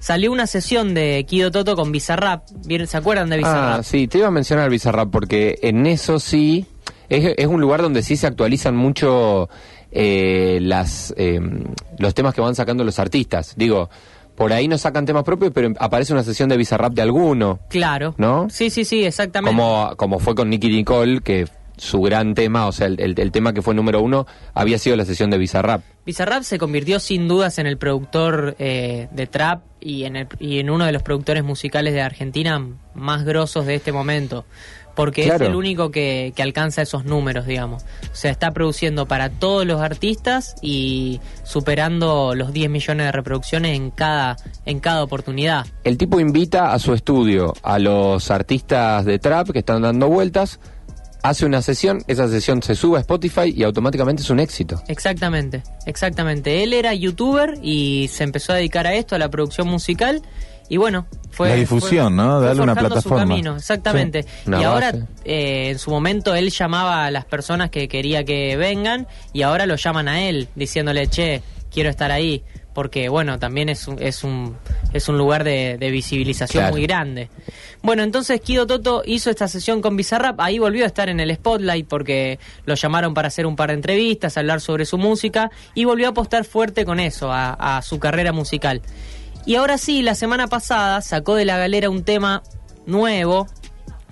Salió 0.00 0.30
una 0.30 0.46
sesión 0.46 0.94
de 0.94 1.24
Kido 1.26 1.50
Toto 1.50 1.74
con 1.76 1.90
Bizarrap. 1.92 2.44
¿Vieron- 2.66 2.86
¿Se 2.86 2.96
acuerdan 2.96 3.30
de 3.30 3.38
Bizarrap? 3.38 3.80
Ah, 3.80 3.82
sí, 3.82 4.08
te 4.08 4.18
iba 4.18 4.26
a 4.28 4.30
mencionar 4.32 4.68
Bizarrap 4.68 5.10
porque 5.10 5.58
en 5.62 5.86
eso 5.86 6.18
sí 6.20 6.66
es, 7.08 7.34
es 7.36 7.46
un 7.46 7.60
lugar 7.60 7.82
donde 7.82 8.02
sí 8.02 8.16
se 8.16 8.26
actualizan 8.26 8.76
mucho 8.76 9.48
eh, 9.92 10.58
las 10.60 11.14
eh, 11.16 11.40
los 11.98 12.12
temas 12.14 12.34
que 12.34 12.40
van 12.42 12.54
sacando 12.54 12.84
los 12.84 12.98
artistas. 12.98 13.54
Digo, 13.56 13.88
por 14.36 14.52
ahí 14.52 14.68
no 14.68 14.78
sacan 14.78 15.06
temas 15.06 15.24
propios, 15.24 15.50
pero 15.54 15.72
aparece 15.78 16.12
una 16.12 16.22
sesión 16.22 16.48
de 16.48 16.56
Bizarrap 16.56 16.92
de 16.92 17.02
alguno, 17.02 17.58
Claro. 17.68 18.14
¿no? 18.18 18.48
Sí, 18.50 18.70
sí, 18.70 18.84
sí, 18.84 19.04
exactamente. 19.04 19.56
Como, 19.56 19.94
como 19.96 20.18
fue 20.18 20.34
con 20.34 20.50
Nicky 20.50 20.68
Nicole, 20.68 21.20
que 21.20 21.46
su 21.78 22.00
gran 22.00 22.34
tema, 22.34 22.66
o 22.66 22.72
sea, 22.72 22.86
el, 22.86 22.98
el- 23.00 23.18
el 23.20 23.30
tema 23.32 23.52
que 23.52 23.60
fue 23.60 23.74
número 23.74 24.00
uno, 24.00 24.26
había 24.54 24.78
sido 24.78 24.96
la 24.96 25.04
sesión 25.04 25.28
de 25.30 25.36
Bizarrap. 25.36 25.82
Bizarrap 26.06 26.42
se 26.42 26.58
convirtió 26.58 27.00
sin 27.00 27.28
dudas 27.28 27.58
en 27.58 27.66
el 27.66 27.76
productor 27.76 28.56
eh, 28.58 29.08
de 29.10 29.26
trap 29.26 29.62
y 29.80 30.04
en, 30.04 30.16
el- 30.16 30.28
y 30.38 30.58
en 30.58 30.70
uno 30.70 30.86
de 30.86 30.92
los 30.92 31.02
productores 31.02 31.44
musicales 31.44 31.92
de 31.92 32.00
Argentina 32.00 32.64
más 32.94 33.24
grosos 33.24 33.66
de 33.66 33.74
este 33.74 33.92
momento. 33.92 34.46
Porque 34.96 35.24
Claro. 35.24 35.44
es 35.44 35.50
el 35.50 35.56
único 35.56 35.90
que, 35.92 36.32
que 36.34 36.42
alcanza 36.42 36.82
esos 36.82 37.04
números, 37.04 37.46
digamos. 37.46 37.84
O 38.10 38.14
sea, 38.16 38.30
está 38.32 38.52
produciendo 38.52 39.06
para 39.06 39.28
todos 39.30 39.64
los 39.66 39.80
artistas 39.80 40.56
y 40.62 41.20
superando 41.44 42.34
los 42.34 42.52
10 42.52 42.70
millones 42.70 43.06
de 43.06 43.12
reproducciones 43.12 43.76
en 43.76 43.90
cada, 43.90 44.36
en 44.64 44.80
cada 44.80 45.02
oportunidad. 45.04 45.66
El 45.84 45.96
tipo 45.98 46.18
invita 46.18 46.72
a 46.72 46.78
su 46.78 46.94
estudio 46.94 47.54
a 47.62 47.78
los 47.78 48.30
artistas 48.30 49.04
de 49.04 49.18
trap 49.18 49.50
que 49.50 49.58
están 49.60 49.82
dando 49.82 50.08
vueltas, 50.08 50.58
hace 51.22 51.44
una 51.44 51.60
sesión, 51.60 52.02
esa 52.06 52.28
sesión 52.28 52.62
se 52.62 52.74
sube 52.74 52.98
a 52.98 53.00
Spotify 53.00 53.52
y 53.54 53.64
automáticamente 53.64 54.22
es 54.22 54.30
un 54.30 54.40
éxito. 54.40 54.80
Exactamente, 54.88 55.62
exactamente. 55.84 56.62
Él 56.62 56.72
era 56.72 56.94
youtuber 56.94 57.58
y 57.62 58.08
se 58.12 58.24
empezó 58.24 58.52
a 58.52 58.56
dedicar 58.56 58.86
a 58.86 58.94
esto, 58.94 59.14
a 59.14 59.18
la 59.18 59.28
producción 59.28 59.68
musical. 59.68 60.22
Y 60.68 60.76
bueno, 60.78 61.06
fue. 61.30 61.50
La 61.50 61.54
difusión, 61.54 62.14
fue- 62.14 62.24
¿no? 62.24 62.40
Darle 62.40 62.62
una 62.62 62.74
forjando 62.74 62.96
su 63.00 63.08
plataforma. 63.08 63.18
camino, 63.34 63.56
exactamente. 63.56 64.22
Sí, 64.24 64.28
una 64.46 64.60
y 64.60 64.64
ahora, 64.64 64.92
eh, 65.24 65.68
en 65.70 65.78
su 65.78 65.90
momento, 65.90 66.34
él 66.34 66.50
llamaba 66.50 67.06
a 67.06 67.10
las 67.10 67.24
personas 67.24 67.70
que 67.70 67.86
quería 67.88 68.24
que 68.24 68.56
vengan 68.56 69.06
y 69.32 69.42
ahora 69.42 69.66
lo 69.66 69.76
llaman 69.76 70.08
a 70.08 70.22
él, 70.28 70.48
diciéndole, 70.54 71.06
che, 71.08 71.42
quiero 71.70 71.88
estar 71.90 72.10
ahí. 72.10 72.42
Porque, 72.74 73.08
bueno, 73.08 73.38
también 73.38 73.70
es 73.70 73.88
un, 73.88 74.02
es 74.02 74.22
un, 74.22 74.54
es 74.92 75.08
un 75.08 75.16
lugar 75.16 75.44
de, 75.44 75.78
de 75.78 75.90
visibilización 75.90 76.60
Claro. 76.60 76.74
muy 76.74 76.82
grande. 76.82 77.30
Bueno, 77.80 78.02
entonces 78.02 78.38
Kido 78.42 78.66
Toto 78.66 79.02
hizo 79.06 79.30
esta 79.30 79.48
sesión 79.48 79.80
con 79.80 79.96
Bizarrap, 79.96 80.38
ahí 80.42 80.58
volvió 80.58 80.84
a 80.84 80.86
estar 80.86 81.08
en 81.08 81.18
el 81.18 81.34
spotlight 81.34 81.88
porque 81.88 82.38
lo 82.66 82.74
llamaron 82.74 83.14
para 83.14 83.28
hacer 83.28 83.46
un 83.46 83.56
par 83.56 83.68
de 83.70 83.76
entrevistas, 83.76 84.36
hablar 84.36 84.60
sobre 84.60 84.84
su 84.84 84.98
música 84.98 85.50
y 85.74 85.86
volvió 85.86 86.08
a 86.08 86.10
apostar 86.10 86.44
fuerte 86.44 86.84
con 86.84 87.00
eso, 87.00 87.32
a, 87.32 87.78
a 87.78 87.80
su 87.80 87.98
carrera 87.98 88.32
musical. 88.32 88.82
Y 89.46 89.54
ahora 89.54 89.78
sí, 89.78 90.02
la 90.02 90.16
semana 90.16 90.48
pasada 90.48 91.00
sacó 91.00 91.36
de 91.36 91.44
la 91.44 91.56
galera 91.56 91.88
un 91.88 92.02
tema 92.02 92.42
nuevo 92.84 93.46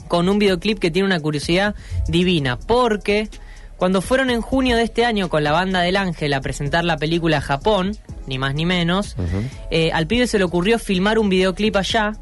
con 0.06 0.28
un 0.28 0.38
videoclip 0.38 0.78
que 0.78 0.92
tiene 0.92 1.06
una 1.06 1.18
curiosidad 1.18 1.74
divina, 2.06 2.56
porque 2.56 3.28
cuando 3.76 4.00
fueron 4.00 4.30
en 4.30 4.40
junio 4.40 4.76
de 4.76 4.84
este 4.84 5.04
año 5.04 5.28
con 5.28 5.42
la 5.42 5.50
banda 5.50 5.80
del 5.80 5.96
Ángel 5.96 6.32
a 6.34 6.40
presentar 6.40 6.84
la 6.84 6.98
película 6.98 7.40
Japón, 7.40 7.96
ni 8.28 8.38
más 8.38 8.54
ni 8.54 8.64
menos, 8.64 9.16
eh, 9.72 9.90
al 9.92 10.06
pibe 10.06 10.28
se 10.28 10.38
le 10.38 10.44
ocurrió 10.44 10.78
filmar 10.78 11.18
un 11.18 11.28
videoclip 11.28 11.74
allá 11.76 12.12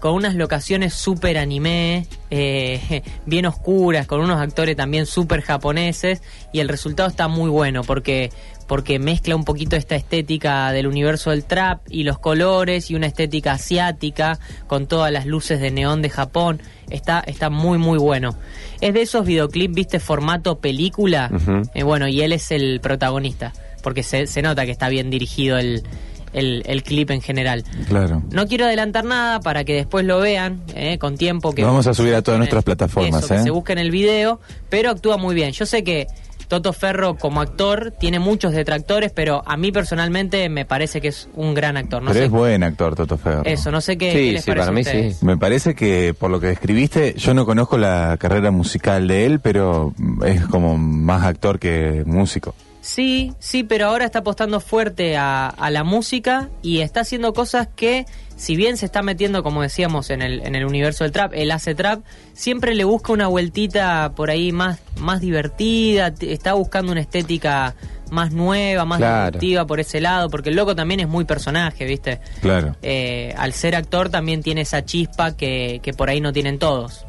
con 0.00 0.14
unas 0.14 0.34
locaciones 0.34 0.94
súper 0.94 1.38
anime, 1.38 2.06
eh, 2.30 3.02
bien 3.26 3.46
oscuras, 3.46 4.06
con 4.06 4.20
unos 4.20 4.40
actores 4.40 4.76
también 4.76 5.06
súper 5.06 5.42
japoneses, 5.42 6.22
y 6.52 6.60
el 6.60 6.68
resultado 6.68 7.08
está 7.08 7.28
muy 7.28 7.50
bueno 7.50 7.82
porque 7.84 8.30
porque 8.66 9.00
mezcla 9.00 9.34
un 9.34 9.44
poquito 9.44 9.74
esta 9.74 9.96
estética 9.96 10.70
del 10.70 10.86
universo 10.86 11.30
del 11.30 11.44
trap 11.44 11.80
y 11.90 12.04
los 12.04 12.20
colores 12.20 12.88
y 12.88 12.94
una 12.94 13.08
estética 13.08 13.54
asiática 13.54 14.38
con 14.68 14.86
todas 14.86 15.10
las 15.10 15.26
luces 15.26 15.60
de 15.60 15.72
neón 15.72 16.02
de 16.02 16.08
Japón. 16.08 16.62
Está, 16.88 17.18
está 17.18 17.50
muy 17.50 17.78
muy 17.78 17.98
bueno. 17.98 18.36
Es 18.80 18.94
de 18.94 19.02
esos 19.02 19.26
videoclips, 19.26 19.74
viste, 19.74 19.98
formato 19.98 20.60
película. 20.60 21.32
Eh, 21.74 21.82
bueno, 21.82 22.06
y 22.06 22.20
él 22.22 22.32
es 22.32 22.52
el 22.52 22.78
protagonista, 22.80 23.52
porque 23.82 24.04
se, 24.04 24.28
se 24.28 24.40
nota 24.40 24.64
que 24.64 24.70
está 24.70 24.88
bien 24.88 25.10
dirigido 25.10 25.58
el, 25.58 25.82
el, 26.32 26.62
el 26.66 26.82
clip 26.82 27.10
en 27.10 27.20
general. 27.20 27.64
Claro. 27.88 28.22
No 28.30 28.46
quiero 28.46 28.64
adelantar 28.66 29.04
nada 29.04 29.40
para 29.40 29.64
que 29.64 29.74
después 29.74 30.04
lo 30.04 30.20
vean 30.20 30.60
eh, 30.74 30.98
con 30.98 31.16
tiempo. 31.16 31.52
Que 31.52 31.62
Lo 31.62 31.68
vamos 31.68 31.86
a 31.86 31.94
subir 31.94 32.14
a 32.14 32.22
todas 32.22 32.38
nuestras 32.38 32.64
plataformas, 32.64 33.24
eso, 33.24 33.34
que 33.34 33.40
¿eh? 33.40 33.44
se 33.44 33.50
busquen 33.50 33.78
el 33.78 33.90
video, 33.90 34.40
pero 34.68 34.90
actúa 34.90 35.16
muy 35.16 35.34
bien. 35.34 35.52
Yo 35.52 35.66
sé 35.66 35.82
que 35.84 36.06
Toto 36.48 36.72
Ferro 36.72 37.14
como 37.16 37.40
actor 37.40 37.92
tiene 38.00 38.18
muchos 38.18 38.52
detractores, 38.52 39.12
pero 39.12 39.42
a 39.46 39.56
mí 39.56 39.70
personalmente 39.70 40.48
me 40.48 40.64
parece 40.64 41.00
que 41.00 41.06
es 41.08 41.28
un 41.36 41.54
gran 41.54 41.76
actor. 41.76 42.02
No 42.02 42.08
Pero 42.08 42.18
sé, 42.20 42.24
es 42.24 42.30
buen 42.32 42.64
actor, 42.64 42.96
Toto 42.96 43.16
Ferro. 43.18 43.42
Eso, 43.44 43.70
no 43.70 43.80
sé 43.80 43.96
qué, 43.96 44.10
Sí, 44.10 44.18
qué 44.18 44.32
les 44.32 44.42
sí, 44.44 44.50
parece 44.50 44.62
para 44.66 44.72
mí 44.74 44.80
ustedes. 44.80 45.16
sí. 45.18 45.24
Me 45.26 45.36
parece 45.36 45.76
que 45.76 46.12
por 46.18 46.28
lo 46.28 46.40
que 46.40 46.48
describiste, 46.48 47.14
yo 47.16 47.34
no 47.34 47.46
conozco 47.46 47.78
la 47.78 48.16
carrera 48.18 48.50
musical 48.50 49.06
de 49.06 49.26
él, 49.26 49.38
pero 49.38 49.94
es 50.26 50.44
como 50.46 50.76
más 50.76 51.22
actor 51.24 51.60
que 51.60 52.02
músico. 52.04 52.54
Sí, 52.82 53.34
sí, 53.38 53.62
pero 53.62 53.86
ahora 53.88 54.06
está 54.06 54.20
apostando 54.20 54.58
fuerte 54.58 55.16
a, 55.16 55.48
a 55.48 55.70
la 55.70 55.84
música 55.84 56.48
y 56.62 56.80
está 56.80 57.00
haciendo 57.00 57.34
cosas 57.34 57.68
que, 57.76 58.06
si 58.36 58.56
bien 58.56 58.78
se 58.78 58.86
está 58.86 59.02
metiendo, 59.02 59.42
como 59.42 59.60
decíamos, 59.60 60.08
en 60.08 60.22
el, 60.22 60.40
en 60.46 60.54
el 60.54 60.64
universo 60.64 61.04
del 61.04 61.12
trap, 61.12 61.32
él 61.34 61.50
hace 61.50 61.74
trap, 61.74 62.00
siempre 62.32 62.74
le 62.74 62.84
busca 62.84 63.12
una 63.12 63.26
vueltita 63.26 64.12
por 64.16 64.30
ahí 64.30 64.50
más, 64.50 64.78
más 64.96 65.20
divertida, 65.20 66.14
está 66.20 66.54
buscando 66.54 66.90
una 66.90 67.02
estética 67.02 67.74
más 68.10 68.32
nueva, 68.32 68.86
más 68.86 68.98
Claro. 68.98 69.26
divertida 69.26 69.66
por 69.66 69.78
ese 69.78 70.00
lado, 70.00 70.30
porque 70.30 70.48
el 70.48 70.56
loco 70.56 70.74
también 70.74 71.00
es 71.00 71.08
muy 71.08 71.24
personaje, 71.26 71.84
¿viste? 71.84 72.20
Claro. 72.40 72.76
Eh, 72.80 73.34
al 73.36 73.52
ser 73.52 73.76
actor 73.76 74.08
también 74.08 74.42
tiene 74.42 74.62
esa 74.62 74.84
chispa 74.86 75.36
que, 75.36 75.80
que 75.82 75.92
por 75.92 76.08
ahí 76.08 76.20
no 76.22 76.32
tienen 76.32 76.58
todos. 76.58 77.04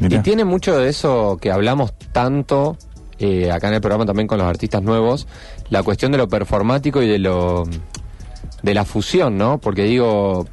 Mirá. 0.00 0.18
Y 0.18 0.20
tiene 0.20 0.44
mucho 0.44 0.78
de 0.78 0.90
eso 0.90 1.38
que 1.40 1.50
hablamos 1.50 1.92
tanto 2.12 2.76
eh, 3.20 3.52
acá 3.52 3.68
en 3.68 3.74
el 3.74 3.80
programa 3.80 4.04
también 4.06 4.26
con 4.26 4.38
los 4.38 4.46
artistas 4.48 4.82
nuevos, 4.82 5.28
la 5.68 5.82
cuestión 5.84 6.10
de 6.10 6.18
lo 6.18 6.28
performático 6.28 7.00
y 7.02 7.08
de 7.08 7.18
lo 7.20 7.64
de 8.62 8.74
la 8.74 8.84
fusión, 8.84 9.38
¿no? 9.38 9.58
Porque 9.58 9.84
digo, 9.84 10.46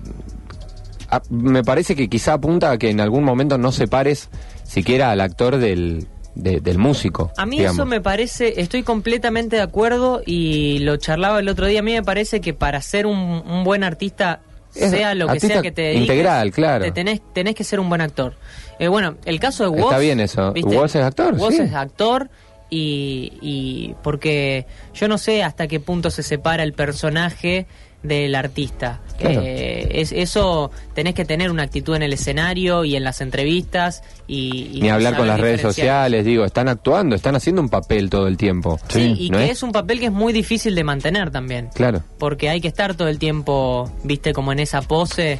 a- 1.09 1.21
me 1.29 1.63
parece 1.63 1.95
que 1.95 2.09
quizá 2.09 2.33
apunta 2.33 2.71
a 2.71 2.77
que 2.77 2.89
en 2.89 2.99
algún 3.01 3.23
momento 3.23 3.57
no 3.57 3.71
separes 3.71 4.29
siquiera 4.63 5.11
al 5.11 5.21
actor 5.21 5.57
del, 5.57 6.07
de- 6.35 6.59
del 6.61 6.77
músico. 6.77 7.31
A 7.37 7.45
mí 7.45 7.57
digamos. 7.57 7.77
eso 7.77 7.85
me 7.85 8.01
parece, 8.01 8.59
estoy 8.61 8.83
completamente 8.83 9.55
de 9.57 9.61
acuerdo 9.61 10.21
y 10.25 10.79
lo 10.79 10.97
charlaba 10.97 11.39
el 11.39 11.49
otro 11.49 11.65
día. 11.67 11.79
A 11.79 11.83
mí 11.83 11.93
me 11.93 12.03
parece 12.03 12.41
que 12.41 12.53
para 12.53 12.81
ser 12.81 13.05
un, 13.05 13.17
un 13.17 13.63
buen 13.63 13.83
artista, 13.83 14.41
Es 14.75 14.91
sea 14.91 15.15
lo 15.15 15.27
que 15.27 15.39
sea 15.39 15.61
que 15.61 15.71
te 15.71 15.81
dediques, 15.83 16.01
integral, 16.03 16.51
claro. 16.51 16.83
te 16.85 16.91
tenés, 16.91 17.21
tenés 17.33 17.55
que 17.55 17.63
ser 17.63 17.79
un 17.79 17.89
buen 17.89 18.01
actor. 18.01 18.35
Eh, 18.79 18.87
bueno, 18.89 19.15
el 19.25 19.39
caso 19.39 19.63
de 19.63 19.69
Woz... 19.69 19.85
Está 19.91 19.97
bien 19.99 20.19
eso. 20.19 20.53
Woz 20.63 20.95
es 20.95 21.03
actor, 21.03 21.33
Woz 21.35 21.55
sí. 21.55 21.61
es 21.61 21.73
actor 21.73 22.29
y, 22.69 23.33
y 23.41 23.95
porque 24.03 24.65
yo 24.93 25.07
no 25.07 25.17
sé 25.17 25.43
hasta 25.43 25.67
qué 25.67 25.79
punto 25.79 26.11
se 26.11 26.23
separa 26.23 26.63
el 26.63 26.73
personaje 26.73 27.65
del 28.03 28.35
artista. 28.35 29.01
Claro. 29.17 29.41
Eh, 29.43 30.01
es, 30.01 30.11
eso 30.11 30.71
tenés 30.93 31.15
que 31.15 31.25
tener 31.25 31.49
una 31.49 31.63
actitud 31.63 31.95
en 31.95 32.03
el 32.03 32.13
escenario 32.13 32.85
y 32.85 32.95
en 32.95 33.03
las 33.03 33.21
entrevistas 33.21 34.03
y... 34.27 34.69
y 34.73 34.81
Ni 34.81 34.89
hablar 34.89 35.17
con 35.17 35.27
las 35.27 35.39
redes 35.39 35.61
sociales, 35.61 36.23
digo, 36.23 36.45
están 36.45 36.67
actuando, 36.67 37.15
están 37.15 37.35
haciendo 37.35 37.61
un 37.61 37.69
papel 37.69 38.09
todo 38.09 38.27
el 38.27 38.37
tiempo. 38.37 38.79
Sí, 38.89 39.15
y 39.17 39.29
¿no 39.29 39.39
que 39.39 39.45
es? 39.45 39.51
es 39.51 39.63
un 39.63 39.71
papel 39.71 39.99
que 39.99 40.05
es 40.05 40.11
muy 40.11 40.31
difícil 40.33 40.75
de 40.75 40.83
mantener 40.83 41.31
también. 41.31 41.69
Claro. 41.73 42.03
Porque 42.19 42.49
hay 42.49 42.61
que 42.61 42.67
estar 42.67 42.93
todo 42.95 43.07
el 43.07 43.17
tiempo, 43.17 43.91
viste, 44.03 44.33
como 44.33 44.51
en 44.51 44.59
esa 44.59 44.81
pose. 44.83 45.39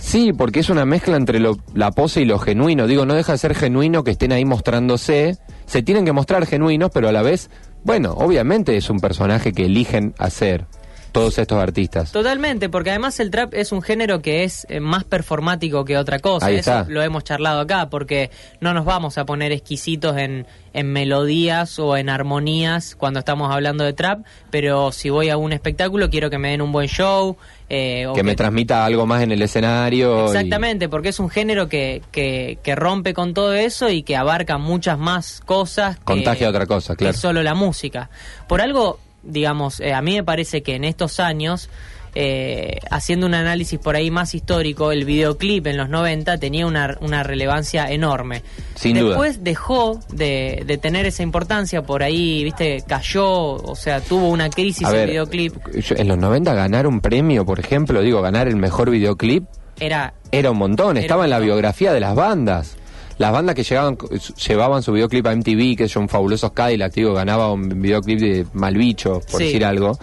Sí, 0.00 0.32
porque 0.32 0.60
es 0.60 0.70
una 0.70 0.84
mezcla 0.84 1.16
entre 1.16 1.38
lo- 1.40 1.58
la 1.74 1.90
pose 1.90 2.22
y 2.22 2.24
lo 2.24 2.38
genuino. 2.38 2.86
Digo, 2.86 3.04
no 3.04 3.14
deja 3.14 3.32
de 3.32 3.38
ser 3.38 3.54
genuino 3.54 4.04
que 4.04 4.12
estén 4.12 4.32
ahí 4.32 4.44
mostrándose. 4.44 5.36
Se 5.66 5.82
tienen 5.82 6.04
que 6.04 6.12
mostrar 6.12 6.46
genuinos, 6.46 6.90
pero 6.94 7.08
a 7.08 7.12
la 7.12 7.22
vez, 7.22 7.50
bueno, 7.84 8.12
obviamente 8.12 8.76
es 8.76 8.88
un 8.90 9.00
personaje 9.00 9.52
que 9.52 9.66
eligen 9.66 10.14
hacer 10.18 10.66
todos 11.12 11.38
estos 11.38 11.58
artistas. 11.62 12.12
Totalmente, 12.12 12.68
porque 12.68 12.90
además 12.90 13.18
el 13.20 13.30
trap 13.30 13.54
es 13.54 13.72
un 13.72 13.82
género 13.82 14.20
que 14.22 14.44
es 14.44 14.66
eh, 14.68 14.80
más 14.80 15.04
performático 15.04 15.84
que 15.84 15.96
otra 15.96 16.18
cosa. 16.18 16.46
Ahí 16.46 16.56
Eso 16.56 16.78
está. 16.80 16.92
lo 16.92 17.02
hemos 17.02 17.24
charlado 17.24 17.60
acá, 17.60 17.88
porque 17.90 18.30
no 18.60 18.74
nos 18.74 18.84
vamos 18.84 19.18
a 19.18 19.24
poner 19.24 19.52
exquisitos 19.52 20.16
en, 20.16 20.46
en 20.72 20.92
melodías 20.92 21.78
o 21.78 21.96
en 21.96 22.08
armonías 22.08 22.94
cuando 22.96 23.18
estamos 23.20 23.52
hablando 23.52 23.84
de 23.84 23.92
trap, 23.92 24.24
pero 24.50 24.92
si 24.92 25.10
voy 25.10 25.30
a 25.30 25.36
un 25.36 25.52
espectáculo 25.52 26.10
quiero 26.10 26.30
que 26.30 26.38
me 26.38 26.50
den 26.50 26.62
un 26.62 26.72
buen 26.72 26.88
show. 26.88 27.36
eh, 27.70 28.06
o 28.06 28.14
Que 28.14 28.22
me 28.22 28.34
transmita 28.34 28.84
algo 28.84 29.06
más 29.06 29.22
en 29.22 29.32
el 29.32 29.42
escenario. 29.42 30.24
y- 30.24 30.26
Exactamente, 30.26 30.88
porque 30.88 31.08
es 31.10 31.18
un 31.20 31.28
género 31.30 31.68
que, 31.68 32.02
que, 32.12 32.58
que 32.62 32.74
rompe 32.74 33.12
con 33.14 33.34
todo 33.34 33.52
eso 33.54 33.88
y 33.90 34.02
que 34.02 34.16
abarca 34.16 34.56
muchas 34.58 34.98
más 34.98 35.40
cosas. 35.44 35.98
Contagia 36.04 36.48
otra 36.48 36.66
cosa, 36.66 36.96
claro. 36.96 37.12
que 37.12 37.18
solo 37.18 37.42
la 37.42 37.54
música. 37.54 38.08
Por 38.46 38.60
algo, 38.60 38.98
digamos, 39.22 39.80
eh, 39.80 39.92
a 39.94 40.00
mí 40.02 40.14
me 40.16 40.24
parece 40.24 40.62
que 40.62 40.74
en 40.76 40.84
estos 40.84 41.20
años, 41.20 41.68
eh, 42.14 42.78
haciendo 42.90 43.26
un 43.26 43.34
análisis 43.34 43.78
por 43.78 43.94
ahí 43.94 44.10
más 44.10 44.34
histórico, 44.34 44.90
el 44.92 45.04
videoclip 45.04 45.66
en 45.66 45.76
los 45.76 45.88
90 45.88 46.38
tenía 46.38 46.66
una, 46.66 46.96
una 47.00 47.22
relevancia 47.22 47.90
enorme. 47.90 48.42
Sin 48.74 48.96
duda. 48.98 49.08
Después 49.10 49.44
dejó 49.44 50.00
de, 50.12 50.62
de 50.66 50.78
tener 50.78 51.04
esa 51.06 51.22
importancia, 51.22 51.82
por 51.82 52.02
ahí, 52.02 52.42
viste, 52.44 52.82
cayó, 52.86 53.26
o 53.28 53.76
sea, 53.76 54.00
tuvo 54.00 54.30
una 54.30 54.48
crisis 54.50 54.86
A 54.86 54.90
el 54.90 54.96
ver, 54.96 55.08
videoclip. 55.10 55.54
yo- 55.80 55.96
en 55.96 56.08
los 56.08 56.18
90 56.18 56.54
ganar 56.54 56.86
un 56.86 57.00
premio, 57.00 57.44
por 57.44 57.60
ejemplo, 57.60 58.00
digo, 58.00 58.22
ganar 58.22 58.48
el 58.48 58.56
mejor 58.56 58.90
videoclip, 58.90 59.44
Era 59.78 60.14
era 60.30 60.50
un 60.50 60.58
montón. 60.58 60.96
Era 60.96 61.02
Estaba 61.06 61.20
un 61.20 61.26
en 61.26 61.30
la 61.30 61.38
biografía 61.38 61.92
de 61.92 62.00
las 62.00 62.14
bandas. 62.14 62.76
Las 63.18 63.32
bandas 63.32 63.54
que 63.54 63.64
llegaban, 63.64 63.98
llevaban 64.46 64.82
su 64.82 64.92
videoclip 64.92 65.26
a 65.26 65.32
MTV, 65.34 65.76
que 65.76 65.88
son 65.88 66.08
fabulosos 66.08 66.52
Cadillac, 66.52 66.94
digo, 66.94 67.12
ganaba 67.14 67.52
un 67.52 67.68
videoclip 67.80 68.20
de 68.20 68.46
Malbicho, 68.52 69.20
por 69.30 69.38
Sí. 69.40 69.44
decir 69.46 69.64
algo. 69.64 69.98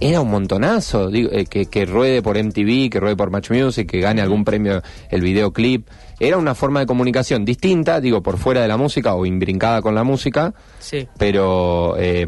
Era 0.00 0.20
un 0.20 0.30
montonazo, 0.30 1.08
digo, 1.08 1.30
eh, 1.32 1.46
que, 1.46 1.66
que 1.66 1.86
ruede 1.86 2.20
por 2.22 2.36
MTV, 2.36 2.90
que 2.90 3.00
ruede 3.00 3.16
por 3.16 3.30
Match 3.30 3.50
Music, 3.50 3.88
que 3.88 4.00
gane 4.00 4.20
algún 4.20 4.44
premio 4.44 4.82
el 5.10 5.20
videoclip. 5.22 5.88
Era 6.20 6.36
una 6.36 6.54
forma 6.54 6.80
de 6.80 6.86
comunicación 6.86 7.44
distinta, 7.44 8.00
digo, 8.00 8.22
por 8.22 8.36
fuera 8.36 8.60
de 8.60 8.68
la 8.68 8.76
música 8.76 9.14
o 9.14 9.24
imbrincada 9.24 9.80
con 9.80 9.94
la 9.94 10.02
música, 10.04 10.52
Sí. 10.80 11.06
pero 11.18 11.94
eh, 11.98 12.26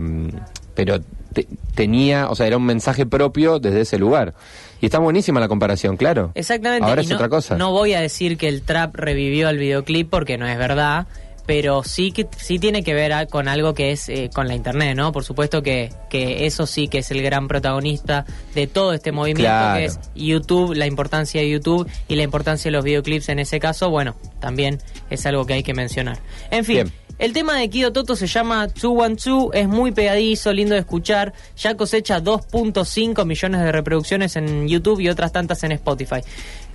pero 0.74 1.00
te- 1.32 1.46
tenía, 1.74 2.30
o 2.30 2.34
sea, 2.36 2.46
era 2.46 2.56
un 2.56 2.64
mensaje 2.64 3.04
propio 3.04 3.58
desde 3.58 3.80
ese 3.82 3.98
lugar. 3.98 4.34
Y 4.80 4.86
está 4.86 4.98
buenísima 4.98 5.40
la 5.40 5.48
comparación, 5.48 5.96
claro. 5.96 6.30
Exactamente. 6.34 6.86
Ahora 6.88 7.02
y 7.02 7.04
es 7.04 7.10
no, 7.10 7.16
otra 7.16 7.28
cosa. 7.28 7.56
No 7.56 7.72
voy 7.72 7.94
a 7.94 8.00
decir 8.00 8.36
que 8.36 8.48
el 8.48 8.62
trap 8.62 8.94
revivió 8.94 9.48
el 9.48 9.58
videoclip 9.58 10.08
porque 10.08 10.38
no 10.38 10.46
es 10.46 10.56
verdad, 10.56 11.06
pero 11.46 11.82
sí 11.82 12.12
que 12.12 12.28
sí 12.36 12.58
tiene 12.58 12.82
que 12.84 12.92
ver 12.94 13.12
a- 13.12 13.26
con 13.26 13.48
algo 13.48 13.72
que 13.74 13.90
es 13.90 14.08
eh, 14.10 14.28
con 14.32 14.46
la 14.48 14.54
internet, 14.54 14.94
¿no? 14.96 15.12
Por 15.12 15.24
supuesto 15.24 15.62
que, 15.62 15.90
que 16.10 16.44
eso 16.46 16.66
sí 16.66 16.88
que 16.88 16.98
es 16.98 17.10
el 17.10 17.22
gran 17.22 17.48
protagonista 17.48 18.24
de 18.54 18.66
todo 18.66 18.92
este 18.92 19.12
movimiento, 19.12 19.42
Claro. 19.50 19.78
que 19.78 19.86
es 19.86 19.98
YouTube, 20.14 20.74
la 20.74 20.86
importancia 20.86 21.40
de 21.40 21.48
YouTube 21.50 21.88
y 22.06 22.16
la 22.16 22.22
importancia 22.22 22.70
de 22.70 22.76
los 22.76 22.84
videoclips 22.84 23.30
en 23.30 23.38
ese 23.38 23.58
caso, 23.60 23.88
bueno, 23.90 24.14
también 24.40 24.78
es 25.10 25.24
algo 25.26 25.46
que 25.46 25.54
hay 25.54 25.62
que 25.62 25.72
mencionar. 25.74 26.18
En 26.50 26.64
fin. 26.64 26.74
Bien. 26.84 26.92
El 27.18 27.32
tema 27.32 27.56
de 27.56 27.68
Kido 27.68 27.92
Toto 27.92 28.14
se 28.14 28.28
llama 28.28 28.68
212, 28.68 29.58
es 29.58 29.68
muy 29.68 29.90
pegadizo, 29.90 30.52
lindo 30.52 30.74
de 30.74 30.80
escuchar, 30.80 31.32
ya 31.56 31.76
cosecha 31.76 32.22
2.5 32.22 33.24
millones 33.26 33.60
de 33.60 33.72
reproducciones 33.72 34.36
en 34.36 34.68
YouTube 34.68 35.00
y 35.00 35.08
otras 35.08 35.32
tantas 35.32 35.64
en 35.64 35.72
Spotify. 35.72 36.20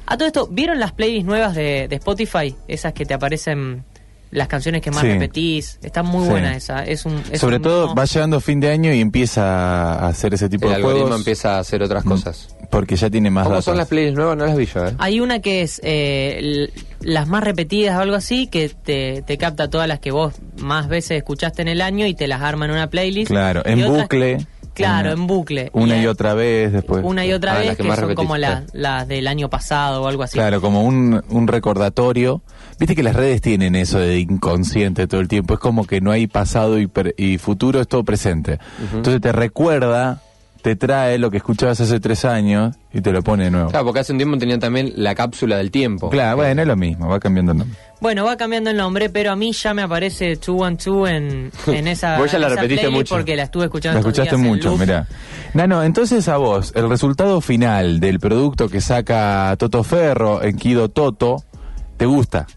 A 0.06 0.18
todo 0.18 0.28
esto, 0.28 0.48
¿vieron 0.52 0.82
las 0.82 0.92
playlists 0.92 1.26
nuevas 1.26 1.56
de, 1.56 1.88
de 1.88 1.96
Spotify? 1.96 2.54
Esas 2.68 2.92
que 2.92 3.06
te 3.06 3.14
aparecen 3.14 3.86
las 4.34 4.48
canciones 4.48 4.82
que 4.82 4.92
más 4.92 5.02
Sí. 5.02 5.08
repetís. 5.08 5.80
Está 5.84 6.04
muy 6.04 6.24
Sí. 6.26 6.30
buena 6.32 6.56
esa. 6.56 6.84
Es 6.84 7.06
un, 7.06 7.22
es 7.32 7.40
Sobre 7.40 7.58
un 7.58 7.62
todo 7.62 7.96
va 7.96 8.06
llegando 8.06 8.40
fin 8.42 8.60
de 8.60 8.70
año 8.72 8.94
y 8.94 9.00
empieza 9.00 9.94
a 9.94 10.08
hacer 10.08 10.34
ese 10.34 10.50
tipo 10.50 10.66
el 10.66 10.72
de 10.72 10.76
algoritmo 10.78 11.04
juegos. 11.08 11.20
empieza 11.22 11.56
a 11.56 11.60
hacer 11.60 11.82
otras 11.84 12.04
cosas. 12.04 12.56
Porque 12.70 12.96
ya 12.96 13.10
tiene 13.10 13.30
más 13.30 13.44
¿Cómo 13.44 13.54
datos. 13.56 13.66
son 13.66 13.78
las 13.78 13.88
playlists 13.88 14.18
nuevas? 14.18 14.36
No 14.36 14.46
las 14.48 14.58
vi 14.58 14.66
yo, 14.66 14.86
¿eh? 14.88 14.96
Hay 14.98 15.20
una 15.20 15.40
que 15.40 15.62
es 15.62 15.80
eh, 15.84 16.70
las 17.02 17.28
más 17.28 17.44
repetidas 17.44 17.98
o 17.98 18.02
algo 18.02 18.16
así, 18.16 18.48
que 18.48 18.70
te, 18.70 19.22
te 19.22 19.38
capta 19.38 19.70
todas 19.70 19.88
las 19.88 20.00
que 20.00 20.12
vos 20.12 20.34
más 20.58 20.88
veces 20.88 21.18
escuchaste 21.18 21.62
en 21.62 21.68
el 21.68 21.82
año 21.82 22.08
y 22.08 22.16
te 22.16 22.28
las 22.28 22.42
arma 22.42 22.66
en 22.66 22.72
una 22.72 22.90
playlist. 22.90 23.28
Claro, 23.30 23.62
Y 23.66 23.72
en 23.74 23.84
otras- 23.84 24.02
bucle. 24.04 24.48
Claro, 24.74 25.12
Una- 25.14 25.22
en 25.22 25.28
bucle. 25.28 25.70
Una 25.74 25.98
y 26.02 26.08
otra 26.08 26.34
vez 26.34 26.72
después. 26.74 27.04
Una 27.06 27.26
y 27.26 27.34
otra 27.34 27.54
Ah, 27.54 27.58
vez 27.60 27.68
las 27.68 27.78
que 27.78 27.96
son 27.96 28.16
como 28.16 28.38
las 28.38 28.64
las 28.74 29.08
del 29.08 29.28
año 29.28 29.50
pasado 29.50 30.02
o 30.04 30.08
algo 30.08 30.24
así. 30.24 30.34
Claro, 30.34 30.62
como 30.62 30.84
un, 30.84 31.24
un 31.30 31.48
recordatorio. 31.48 32.42
Viste 32.80 32.96
que 32.96 33.04
las 33.04 33.16
redes 33.16 33.40
tienen 33.42 33.76
eso 33.76 34.00
de 34.00 34.20
inconsciente 34.20 35.06
todo 35.08 35.22
el 35.22 35.28
tiempo. 35.28 35.54
Es 35.54 35.60
como 35.60 35.86
que 35.86 36.02
no 36.02 36.12
hay 36.12 36.28
pasado 36.28 36.80
y, 36.80 36.88
per- 36.88 37.14
y 37.18 37.38
futuro, 37.38 37.80
es 37.80 37.88
todo 37.88 38.04
presente. 38.04 38.60
Entonces 38.94 39.22
te 39.22 39.32
recuerda, 39.32 40.22
te 40.64 40.78
trae 40.78 41.18
lo 41.18 41.30
que 41.30 41.38
escuchabas 41.38 41.82
hace 41.82 42.00
tres 42.00 42.24
años 42.24 42.78
y 42.94 43.02
te 43.02 43.12
lo 43.12 43.22
pone 43.22 43.44
de 43.44 43.52
nuevo. 43.52 43.70
Claro, 43.70 43.84
porque 43.84 44.00
hace 44.00 44.14
un 44.14 44.18
tiempo 44.18 44.38
tenían 44.38 44.62
también 44.62 44.94
la 44.96 45.14
cápsula 45.14 45.58
del 45.58 45.72
tiempo. 45.72 46.10
Claro, 46.10 46.38
bueno, 46.38 46.62
es 46.62 46.68
lo 46.70 46.78
mismo, 46.78 47.10
va 47.10 47.20
cambiando 47.20 47.52
el 47.52 47.58
nombre. 47.58 47.78
Bueno, 48.00 48.24
va 48.24 48.38
cambiando 48.38 48.70
el 48.70 48.78
nombre, 48.78 49.10
pero 49.10 49.34
a 49.34 49.36
mí 49.36 49.52
ya 49.52 49.74
me 49.74 49.82
aparece 49.82 50.36
212 50.36 51.12
en, 51.16 51.52
en 51.68 51.88
esa, 51.90 52.18
Vos 52.18 52.32
ya 52.32 52.40
la 52.40 52.48
repetiste 52.48 52.76
playlist 52.84 52.98
mucho. 52.98 53.16
porque 53.16 53.36
la 53.36 53.44
estuve 53.44 53.66
escuchando 53.66 53.96
La 53.96 54.00
escuchaste 54.00 54.38
mucho, 54.38 54.78
mirá. 54.78 55.06
Nano, 55.54 55.84
entonces 55.84 56.30
a 56.30 56.38
vos, 56.38 56.72
el 56.76 56.88
resultado 56.88 57.42
final 57.42 58.00
del 58.00 58.22
producto 58.22 58.70
que 58.70 58.80
saca 58.80 59.54
Toto 59.60 59.84
Ferro 59.84 60.42
en 60.44 60.56
Kido 60.56 60.88
Toto, 60.88 61.44
¿te 61.98 62.06
gusta? 62.06 62.48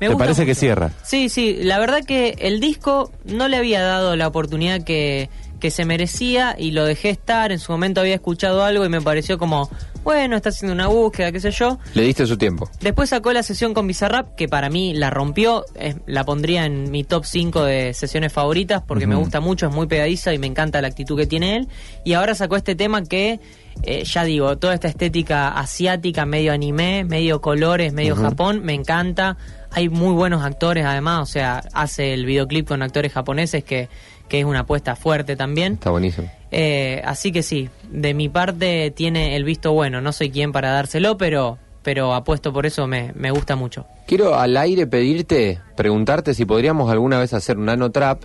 Me 0.00 0.08
¿Te 0.08 0.14
gusta 0.14 0.24
parece 0.24 0.46
que 0.46 0.56
cierra? 0.56 0.90
Sí, 1.04 1.28
sí, 1.28 1.58
la 1.62 1.78
verdad 1.78 2.04
que 2.04 2.34
el 2.40 2.58
disco 2.58 3.12
no 3.24 3.46
le 3.46 3.56
había 3.56 3.82
dado 3.82 4.16
la 4.16 4.26
oportunidad 4.26 4.82
que, 4.82 5.30
que 5.62 5.70
se 5.70 5.84
merecía 5.84 6.56
y 6.58 6.72
lo 6.72 6.84
dejé 6.84 7.10
estar. 7.10 7.52
En 7.52 7.60
su 7.60 7.70
momento 7.70 8.00
había 8.00 8.16
escuchado 8.16 8.64
algo 8.64 8.84
y 8.84 8.88
me 8.88 9.00
pareció 9.00 9.38
como, 9.38 9.70
bueno, 10.02 10.34
está 10.34 10.48
haciendo 10.48 10.74
una 10.74 10.88
búsqueda, 10.88 11.30
qué 11.30 11.38
sé 11.38 11.52
yo. 11.52 11.78
Le 11.94 12.02
diste 12.02 12.26
su 12.26 12.36
tiempo. 12.36 12.68
Después 12.80 13.10
sacó 13.10 13.32
la 13.32 13.44
sesión 13.44 13.72
con 13.72 13.86
Bizarrap, 13.86 14.34
que 14.34 14.48
para 14.48 14.68
mí 14.70 14.92
la 14.92 15.10
rompió. 15.10 15.64
es- 15.76 15.94
la 16.06 16.24
pondría 16.24 16.66
en 16.66 16.90
mi 16.90 17.04
top 17.04 17.24
5 17.24 17.62
de 17.62 17.94
sesiones 17.94 18.32
favoritas 18.32 18.82
porque 18.84 19.06
me 19.06 19.14
gusta 19.14 19.38
mucho, 19.38 19.68
es 19.68 19.72
muy 19.72 19.86
pegadiza 19.86 20.34
y 20.34 20.38
me 20.38 20.48
encanta 20.48 20.82
la 20.82 20.88
actitud 20.88 21.16
que 21.16 21.26
tiene 21.28 21.56
él. 21.56 21.68
Y 22.04 22.14
ahora 22.14 22.34
sacó 22.34 22.56
este 22.56 22.74
tema 22.74 23.04
que, 23.04 23.38
eh, 23.84 24.02
ya 24.04 24.24
digo, 24.24 24.58
toda 24.58 24.74
esta 24.74 24.88
estética 24.88 25.50
asiática, 25.50 26.26
medio 26.26 26.52
anime, 26.52 27.04
medio 27.04 27.40
colores, 27.40 27.92
medio 27.92 28.16
Japón, 28.16 28.62
me 28.64 28.74
encanta. 28.74 29.36
Hay 29.70 29.88
muy 29.88 30.12
buenos 30.12 30.42
actores 30.44 30.84
además, 30.84 31.20
o 31.22 31.26
sea, 31.32 31.62
hace 31.72 32.12
el 32.12 32.26
videoclip 32.26 32.66
con 32.68 32.82
actores 32.82 33.12
japoneses 33.12 33.62
que, 33.64 33.88
que 34.28 34.40
es 34.40 34.44
una 34.44 34.60
apuesta 34.60 34.96
fuerte 34.96 35.36
también. 35.36 35.74
Está 35.74 35.90
buenísimo. 35.90 36.30
Eh, 36.50 37.00
así 37.04 37.32
que 37.32 37.42
sí, 37.42 37.68
de 37.90 38.14
mi 38.14 38.28
parte 38.28 38.90
tiene 38.90 39.36
el 39.36 39.44
visto 39.44 39.72
bueno. 39.72 40.00
No 40.00 40.12
soy 40.12 40.30
quien 40.30 40.52
para 40.52 40.70
dárselo, 40.72 41.16
pero, 41.16 41.58
pero 41.82 42.14
apuesto 42.14 42.52
por 42.52 42.66
eso, 42.66 42.86
me, 42.86 43.12
me 43.14 43.30
gusta 43.30 43.56
mucho. 43.56 43.86
Quiero 44.06 44.34
al 44.34 44.56
aire 44.56 44.86
pedirte, 44.86 45.60
preguntarte 45.76 46.34
si 46.34 46.44
podríamos 46.44 46.90
alguna 46.90 47.18
vez 47.18 47.32
hacer 47.34 47.56
un 47.58 47.66
nano 47.66 47.90
trap 47.90 48.22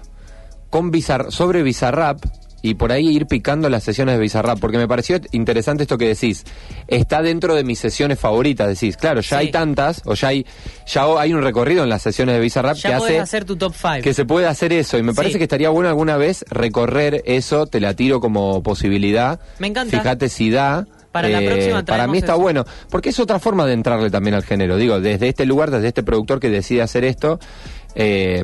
con 0.69 0.91
Bizar- 0.91 1.31
sobre 1.31 1.63
Bizarrap 1.63 2.19
y 2.69 2.73
por 2.75 2.91
ahí 2.91 3.07
ir 3.07 3.25
picando 3.25 3.69
las 3.69 3.83
sesiones 3.83 4.15
de 4.15 4.21
Bizarrap, 4.21 4.59
porque 4.59 4.77
me 4.77 4.87
pareció 4.87 5.19
interesante 5.31 5.83
esto 5.83 5.97
que 5.97 6.07
decís. 6.07 6.43
Está 6.87 7.21
dentro 7.21 7.55
de 7.55 7.63
mis 7.63 7.79
sesiones 7.79 8.19
favoritas, 8.19 8.67
decís. 8.67 8.97
Claro, 8.97 9.21
ya 9.21 9.27
Sí. 9.39 9.45
hay 9.45 9.51
tantas, 9.51 10.01
o 10.05 10.13
ya 10.13 10.29
hay, 10.29 10.45
ya 10.85 11.05
hay 11.19 11.33
un 11.33 11.41
recorrido 11.41 11.83
en 11.83 11.89
las 11.89 12.01
sesiones 12.01 12.35
de 12.35 12.41
Bizarrap 12.41 12.75
Ya 12.77 12.89
que 12.89 12.95
hace 12.95 13.19
hacer 13.19 13.45
tu 13.45 13.55
top 13.55 13.73
5. 13.73 14.03
que 14.03 14.13
se 14.13 14.25
puede 14.25 14.47
hacer 14.47 14.73
eso 14.73 14.97
y 14.97 15.03
me 15.03 15.13
parece 15.13 15.33
Sí. 15.33 15.37
que 15.39 15.43
estaría 15.45 15.69
bueno 15.69 15.89
alguna 15.89 16.17
vez 16.17 16.45
recorrer 16.49 17.21
eso, 17.25 17.65
te 17.67 17.79
la 17.79 17.93
tiro 17.93 18.19
como 18.19 18.61
posibilidad. 18.63 19.39
Me 19.59 19.67
encanta. 19.67 19.97
Fíjate 19.97 20.29
si 20.29 20.49
da. 20.49 20.85
eh, 20.87 21.09
Para 21.11 21.29
la 21.29 21.39
próxima 21.39 21.83
para 21.83 22.05
mí 22.05 22.19
está 22.19 22.33
eso. 22.33 22.41
bueno, 22.41 22.63
porque 22.91 23.09
es 23.09 23.19
otra 23.19 23.39
forma 23.39 23.65
de 23.65 23.73
entrarle 23.73 24.11
también 24.11 24.35
al 24.35 24.43
género. 24.43 24.77
Digo, 24.77 24.99
desde 24.99 25.29
este 25.29 25.47
lugar, 25.47 25.71
desde 25.71 25.87
este 25.87 26.03
productor 26.03 26.39
que 26.39 26.49
decide 26.51 26.83
hacer 26.83 27.03
esto, 27.05 27.39
eh, 27.99 28.43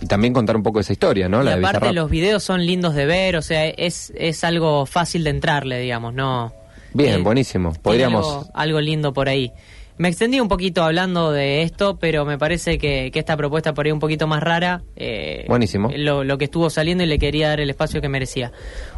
y 0.00 0.06
también 0.06 0.32
contar 0.32 0.56
un 0.56 0.62
poco 0.62 0.78
esa 0.80 0.92
historia, 0.92 1.28
¿no? 1.28 1.42
y 1.42 1.44
La 1.44 1.56
de 1.56 1.66
aparte 1.66 1.92
los 1.92 2.08
videos 2.08 2.44
son 2.44 2.64
lindos 2.64 2.94
de 2.94 3.06
ver, 3.06 3.36
o 3.36 3.42
sea, 3.42 3.66
es, 3.66 4.12
es 4.16 4.44
algo 4.44 4.86
fácil 4.86 5.24
de 5.24 5.30
entrarle, 5.30 5.80
digamos, 5.80 6.14
no... 6.14 6.52
Bien, 6.92 7.20
eh, 7.20 7.22
buenísimo. 7.22 7.72
Podríamos. 7.82 8.24
Algo, 8.24 8.50
algo 8.54 8.80
lindo 8.80 9.12
por 9.12 9.28
ahí. 9.28 9.50
Me 9.96 10.08
extendí 10.08 10.38
un 10.40 10.46
poquito 10.48 10.82
hablando 10.84 11.32
de 11.32 11.62
esto, 11.62 11.96
pero 11.98 12.24
me 12.24 12.38
parece 12.38 12.78
que, 12.78 13.10
que 13.12 13.18
esta 13.18 13.36
propuesta 13.36 13.74
por 13.74 13.86
ahí 13.86 13.92
un 13.92 13.98
poquito 13.98 14.26
más 14.28 14.42
rara. 14.42 14.82
eh, 14.94 15.44
Buenísimo. 15.48 15.90
Lo, 15.96 16.22
lo 16.24 16.38
que 16.38 16.44
estuvo 16.46 16.70
saliendo 16.70 17.02
y 17.02 17.06
le 17.08 17.18
quería 17.18 17.48
dar 17.48 17.60
el 17.60 17.70
espacio 17.70 18.00
que 18.00 18.08
merecía. 18.08 18.52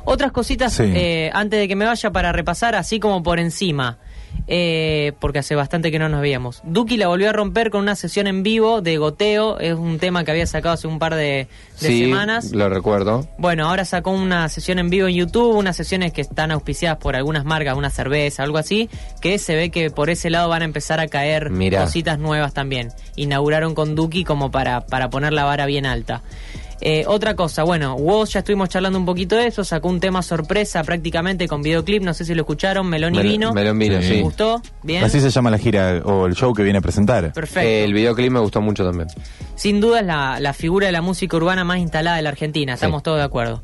Otras 0.04 0.30
cositas, 0.32 0.74
Sí. 0.74 0.84
eh, 0.94 1.30
antes 1.32 1.58
de 1.58 1.68
que 1.68 1.76
me 1.76 1.86
vaya 1.86 2.10
para 2.12 2.32
repasar, 2.32 2.74
así 2.74 2.98
como 3.00 3.22
por 3.22 3.38
encima, 3.38 3.98
eh, 4.48 5.12
porque 5.18 5.40
hace 5.40 5.54
bastante 5.54 5.90
que 5.90 5.98
no 5.98 6.08
nos 6.08 6.20
veíamos. 6.20 6.60
Duki 6.64 6.96
la 6.96 7.08
volvió 7.08 7.30
a 7.30 7.32
romper 7.32 7.70
con 7.70 7.82
una 7.82 7.96
sesión 7.96 8.26
en 8.26 8.42
vivo 8.42 8.80
de 8.80 8.96
goteo, 8.96 9.58
es 9.58 9.74
un 9.74 9.98
tema 9.98 10.24
que 10.24 10.30
había 10.30 10.46
sacado 10.46 10.74
hace 10.74 10.86
un 10.86 10.98
par 10.98 11.14
de, 11.14 11.48
de 11.80 11.88
sí, 11.88 12.04
semanas. 12.04 12.52
lo 12.52 12.68
recuerdo. 12.68 13.26
Bueno, 13.38 13.68
ahora 13.68 13.84
sacó 13.84 14.10
una 14.12 14.48
sesión 14.48 14.78
en 14.78 14.90
vivo 14.90 15.08
en 15.08 15.14
YouTube, 15.14 15.56
unas 15.56 15.76
sesiones 15.76 16.12
que 16.12 16.20
están 16.20 16.50
auspiciadas 16.50 16.98
por 16.98 17.16
algunas 17.16 17.44
marcas, 17.44 17.76
una 17.76 17.90
cerveza, 17.90 18.42
algo 18.42 18.58
así, 18.58 18.88
que 19.20 19.38
se 19.38 19.56
ve 19.56 19.70
que 19.70 19.90
por 19.90 20.10
ese 20.10 20.30
lado 20.30 20.48
van 20.48 20.62
a 20.62 20.64
empezar 20.64 21.00
a 21.00 21.08
caer 21.08 21.50
Mirá. 21.50 21.82
cositas 21.84 22.18
nuevas 22.18 22.54
también. 22.54 22.90
Inauguraron 23.16 23.74
con 23.74 23.94
Duki 23.94 24.24
como 24.24 24.50
para, 24.50 24.86
para 24.86 25.10
poner 25.10 25.32
la 25.32 25.44
vara 25.44 25.66
bien 25.66 25.86
alta. 25.86 26.22
Eh, 26.80 27.04
otra 27.06 27.34
cosa, 27.34 27.62
bueno, 27.64 27.94
Woz 27.94 28.32
ya 28.34 28.40
estuvimos 28.40 28.68
charlando 28.68 28.98
un 28.98 29.06
poquito 29.06 29.34
de 29.36 29.46
eso, 29.46 29.64
sacó 29.64 29.88
un 29.88 29.98
tema 29.98 30.22
sorpresa 30.22 30.82
prácticamente 30.84 31.48
con 31.48 31.62
videoclip, 31.62 32.02
no 32.02 32.12
sé 32.12 32.24
si 32.26 32.34
lo 32.34 32.42
escucharon, 32.42 32.86
Melón 32.86 33.14
y 33.14 33.18
Mel- 33.18 33.28
Vino. 33.28 33.52
Melón 33.54 33.78
Vino, 33.78 34.00
Sí. 34.02 34.08
sí. 34.08 34.14
¿Les 34.14 34.22
gustó? 34.22 34.60
Bien. 34.82 35.02
Así 35.02 35.20
se 35.20 35.30
llama 35.30 35.50
la 35.50 35.58
gira 35.58 36.02
o 36.04 36.26
el 36.26 36.34
show 36.34 36.52
que 36.52 36.62
viene 36.62 36.78
a 36.78 36.82
presentar. 36.82 37.32
Perfecto. 37.32 37.68
El 37.68 37.94
videoclip 37.94 38.30
me 38.30 38.40
gustó 38.40 38.60
mucho 38.60 38.84
también. 38.84 39.08
Sin 39.54 39.80
duda 39.80 40.00
es 40.00 40.06
la, 40.06 40.38
la 40.38 40.52
figura 40.52 40.86
de 40.86 40.92
la 40.92 41.00
música 41.00 41.36
urbana 41.36 41.64
más 41.64 41.78
instalada 41.78 42.16
de 42.16 42.22
la 42.22 42.28
Argentina, 42.28 42.74
estamos 42.74 43.00
Sí. 43.00 43.04
todos 43.04 43.18
de 43.18 43.24
acuerdo. 43.24 43.62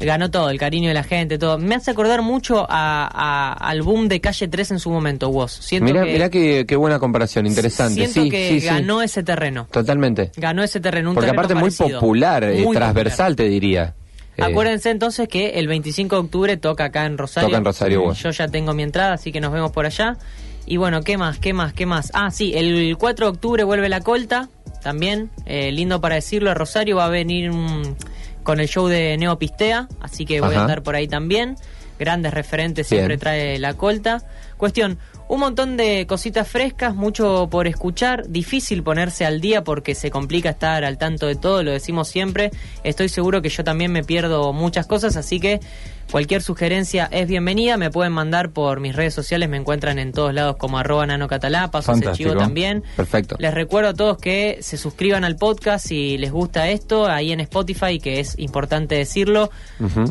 Ganó 0.00 0.30
todo, 0.30 0.48
el 0.48 0.58
cariño 0.58 0.88
de 0.88 0.94
la 0.94 1.02
gente, 1.02 1.36
todo. 1.38 1.58
Me 1.58 1.74
hace 1.74 1.90
acordar 1.90 2.22
mucho 2.22 2.66
a, 2.68 3.06
a- 3.12 3.52
al 3.52 3.82
boom 3.82 4.08
de 4.08 4.20
Calle 4.20 4.48
3 4.48 4.70
en 4.72 4.78
su 4.78 4.90
momento, 4.90 5.28
Woz. 5.28 5.52
Siento 5.52 5.84
Mirá, 5.92 6.04
que, 6.06 6.12
mirá 6.12 6.30
qué, 6.30 6.64
qué 6.66 6.74
buena 6.76 6.98
comparación, 6.98 7.46
interesante. 7.46 7.94
Siento 7.96 8.22
sí, 8.22 8.30
que 8.30 8.48
sí, 8.48 8.60
sí. 8.60 8.66
ganó 8.66 9.02
ese 9.02 9.22
terreno. 9.22 9.68
Totalmente. 9.70 10.32
Ganó 10.36 10.62
ese 10.62 10.80
terreno, 10.80 11.10
un 11.10 11.14
Porque 11.16 11.26
terreno 11.26 11.40
aparte 11.42 11.54
muy 11.54 11.70
parecido. 11.70 12.00
popular, 12.00 12.44
eh, 12.44 12.62
Muy 12.64 12.74
transversal, 12.76 13.36
te 13.36 13.44
diría. 13.44 13.94
Eh, 14.38 14.42
Acuérdense 14.42 14.88
entonces 14.88 15.28
que 15.28 15.50
el 15.58 15.68
25 15.68 16.16
de 16.16 16.20
octubre 16.22 16.56
toca 16.56 16.84
acá 16.84 17.04
en 17.04 17.18
Rosario. 17.18 17.48
Toca 17.48 17.58
en 17.58 17.64
Rosario, 17.66 18.02
Woz. 18.04 18.18
Yo 18.22 18.30
ya 18.30 18.48
tengo 18.48 18.72
mi 18.72 18.82
entrada, 18.82 19.12
así 19.12 19.32
que 19.32 19.40
nos 19.40 19.52
vemos 19.52 19.70
por 19.70 19.84
allá. 19.84 20.16
Y 20.64 20.78
bueno, 20.78 21.02
¿qué 21.02 21.18
más? 21.18 21.38
¿Qué 21.38 21.52
más? 21.52 21.74
¿Qué 21.74 21.84
más? 21.84 22.10
Ah, 22.14 22.30
sí, 22.30 22.52
el 22.54 22.96
4 22.98 23.26
de 23.26 23.32
octubre 23.32 23.64
vuelve 23.64 23.90
la 23.90 24.00
colta, 24.00 24.48
también. 24.82 25.28
eh, 25.44 25.72
lindo 25.72 26.00
para 26.00 26.14
decirlo, 26.14 26.54
Rosario 26.54 26.96
va 26.96 27.04
a 27.06 27.08
venir 27.10 27.50
mm, 27.52 27.96
con 28.42 28.60
el 28.60 28.68
show 28.68 28.86
de 28.88 29.16
Neopistea, 29.18 29.88
así 30.00 30.24
que 30.24 30.40
voy 30.40 30.50
Ajá. 30.50 30.58
a 30.58 30.62
andar 30.62 30.82
por 30.82 30.94
ahí 30.94 31.08
también. 31.08 31.56
Grandes 31.98 32.32
referentes 32.32 32.88
Bien. 32.88 33.00
siempre 33.00 33.18
trae 33.18 33.58
la 33.58 33.74
colta. 33.74 34.22
Cuestión, 34.56 34.98
un 35.30 35.38
montón 35.40 35.76
de 35.76 36.06
cositas 36.08 36.48
frescas, 36.48 36.94
mucho 36.94 37.48
por 37.50 37.68
escuchar, 37.68 38.28
difícil 38.28 38.82
ponerse 38.82 39.24
al 39.24 39.40
día 39.40 39.62
porque 39.62 39.94
se 39.94 40.10
complica 40.10 40.50
estar 40.50 40.82
al 40.84 40.98
tanto 40.98 41.26
de 41.28 41.36
todo, 41.36 41.62
lo 41.62 41.70
decimos 41.70 42.08
siempre. 42.08 42.50
Estoy 42.82 43.08
seguro 43.08 43.40
que 43.40 43.48
yo 43.48 43.62
también 43.62 43.92
me 43.92 44.02
pierdo 44.02 44.52
muchas 44.52 44.86
cosas, 44.88 45.16
así 45.16 45.38
que 45.38 45.60
cualquier 46.10 46.42
sugerencia 46.42 47.08
es 47.12 47.28
bienvenida. 47.28 47.76
Me 47.76 47.90
pueden 47.90 48.12
mandar 48.12 48.50
por 48.50 48.80
mis 48.80 48.96
redes 48.96 49.14
sociales, 49.14 49.48
me 49.48 49.56
encuentran 49.56 50.00
en 50.00 50.10
todos 50.10 50.34
lados 50.34 50.56
como 50.56 50.78
arroba 50.78 51.06
nanocatalá, 51.06 51.70
paso 51.70 51.92
ese 51.92 52.00
chivo 52.16 52.30
también. 52.40 52.82
Perfecto. 52.96 53.36
Les 53.38 53.54
recuerdo 53.54 53.90
a 53.90 53.94
todos 53.94 54.18
que 54.18 54.58
se 54.62 54.76
suscriban 54.76 55.22
al 55.22 55.36
podcast 55.36 55.86
si 55.86 56.18
les 56.18 56.32
gusta 56.32 56.68
esto, 56.70 57.06
ahí 57.06 57.30
en 57.30 57.38
Spotify, 57.38 58.00
que 58.00 58.18
es 58.18 58.36
importante 58.36 58.96
decirlo. 58.96 59.50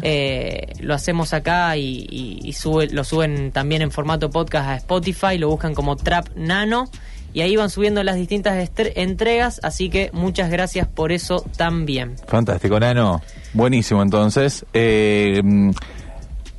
Eh, 0.01 0.71
lo 0.79 0.93
hacemos 0.93 1.34
acá 1.34 1.75
y, 1.75 2.08
y- 2.10 2.39
y 2.43 2.53
sube- 2.53 2.89
lo 2.91 3.03
suben 3.03 3.51
también 3.51 3.82
en 3.82 3.91
formato 3.91 4.29
podcast 4.29 4.69
a 4.69 4.75
Spotify, 4.77 5.08
lo 5.37 5.49
buscan 5.49 5.73
como 5.73 5.95
Trap 5.95 6.29
Nano 6.35 6.89
y 7.33 7.41
ahí 7.41 7.55
van 7.55 7.69
subiendo 7.69 8.03
las 8.03 8.15
distintas 8.15 8.69
entregas, 8.95 9.59
así 9.63 9.89
que 9.89 10.09
muchas 10.13 10.49
gracias 10.49 10.87
por 10.87 11.11
eso 11.11 11.45
también. 11.57 12.15
Fantástico, 12.27 12.79
Nano. 12.79 13.21
Buenísimo, 13.53 14.01
entonces. 14.01 14.65
Eh, 14.73 15.41
mm, 15.43 15.71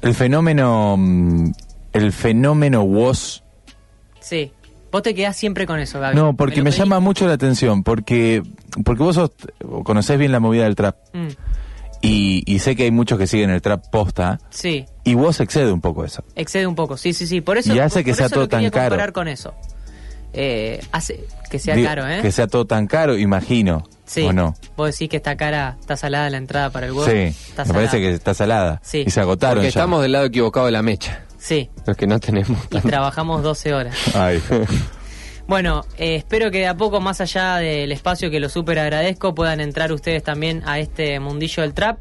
el 0.03 0.15
fenómeno. 0.15 0.97
mm, 0.97 1.53
El 1.93 2.13
fenómeno 2.13 2.83
WOS. 2.83 3.43
Sí, 4.21 4.53
vos 4.93 5.03
te 5.03 5.13
quedás 5.13 5.37
siempre 5.37 5.67
con 5.67 5.81
eso, 5.81 5.99
Gaby. 5.99 6.15
No, 6.15 6.37
porque 6.37 6.63
me, 6.63 6.71
llama 6.71 7.01
mucho 7.01 7.27
la 7.27 7.33
atención. 7.33 7.83
Porque, 7.83 8.45
porque 8.85 9.03
vos 9.03 9.17
sos, 9.17 9.33
conocés 9.83 10.17
bien 10.19 10.31
la 10.31 10.39
movida 10.39 10.65
del 10.65 10.77
trap. 10.77 10.97
Mm, 11.13 11.29
Y, 12.03 12.43
y 12.47 12.61
sé 12.61 12.77
que 12.77 12.85
hay 12.85 12.91
muchos 12.91 13.19
que 13.19 13.27
siguen 13.27 13.51
el 13.51 13.61
trap 13.61 13.85
posta. 13.91 14.39
sí, 14.51 14.87
Y 15.05 15.15
vos 15.15 15.39
excede 15.41 15.71
un 15.71 15.81
poco 15.83 16.05
eso. 16.05 16.25
excede 16.35 16.67
un 16.67 16.75
poco, 16.75 16.97
sí, 16.97 17.13
sí, 17.13 17.27
sí. 17.27 17.41
Por 17.43 17.59
eso, 17.59 17.75
Y 17.75 17.79
hace 17.79 17.97
por- 17.97 18.05
que 18.05 18.11
por 18.13 18.17
sea 18.17 18.27
eso 18.27 18.35
todo 18.37 18.49
tan 18.49 18.71
caro. 18.71 18.89
comparar 18.91 19.13
con 19.13 19.29
eso. 19.29 19.55
Eh, 20.33 20.81
hace 20.93 21.25
que 21.51 21.59
sea 21.59 21.75
Di- 21.75 21.83
caro, 21.85 22.09
¿eh? 22.09 22.21
Que 22.23 22.31
sea 22.33 22.47
todo 22.47 22.65
tan 22.65 22.87
caro, 22.87 23.19
imagino. 23.19 23.87
Sí. 24.07 24.23
¿O 24.23 24.33
no? 24.33 24.55
Vos 24.77 24.91
decís 24.93 25.09
que 25.09 25.17
está 25.19 25.37
cara, 25.37 25.77
está 25.81 25.97
salada 25.97 26.31
la 26.31 26.37
entrada 26.39 26.71
para 26.71 26.87
el 26.87 26.93
huevo. 26.93 27.05
Sí, 27.05 27.17
Está 27.19 27.63
me 27.65 27.69
salada. 27.69 27.75
parece 27.75 27.99
que 28.01 28.11
está 28.15 28.35
salada. 28.35 28.81
Sí. 28.83 29.05
Y 29.07 29.11
se 29.11 29.21
agotaron 29.21 29.57
Porque 29.57 29.67
ya. 29.67 29.81
estamos 29.81 30.03
del 30.03 30.13
lado 30.13 30.25
equivocado 30.27 30.67
de 30.67 30.73
la 30.73 30.83
mecha. 30.83 31.25
Sí, 31.39 31.69
Los 31.87 31.97
que 31.97 32.07
no 32.07 32.19
tenemos. 32.21 32.59
y 32.71 32.79
trabajamos 32.81 33.43
12 33.43 33.73
horas. 33.75 33.95
Ay. 34.15 34.43
Bueno, 35.51 35.85
eh, 35.99 36.15
espero 36.15 36.53
que 36.53 36.59
de 36.59 36.69
a 36.69 36.77
poco, 36.77 37.01
más 37.01 37.21
allá 37.21 37.57
del 37.57 37.91
espacio 37.91 38.31
que 38.31 38.39
lo 38.39 38.49
súper 38.49 38.79
agradezco, 38.79 39.35
puedan 39.35 39.61
entrar 39.61 39.91
ustedes 39.91 40.23
también 40.23 40.63
a 40.65 40.79
este 40.79 41.19
mundillo 41.19 41.65
del 41.65 41.75
trap. 41.75 41.99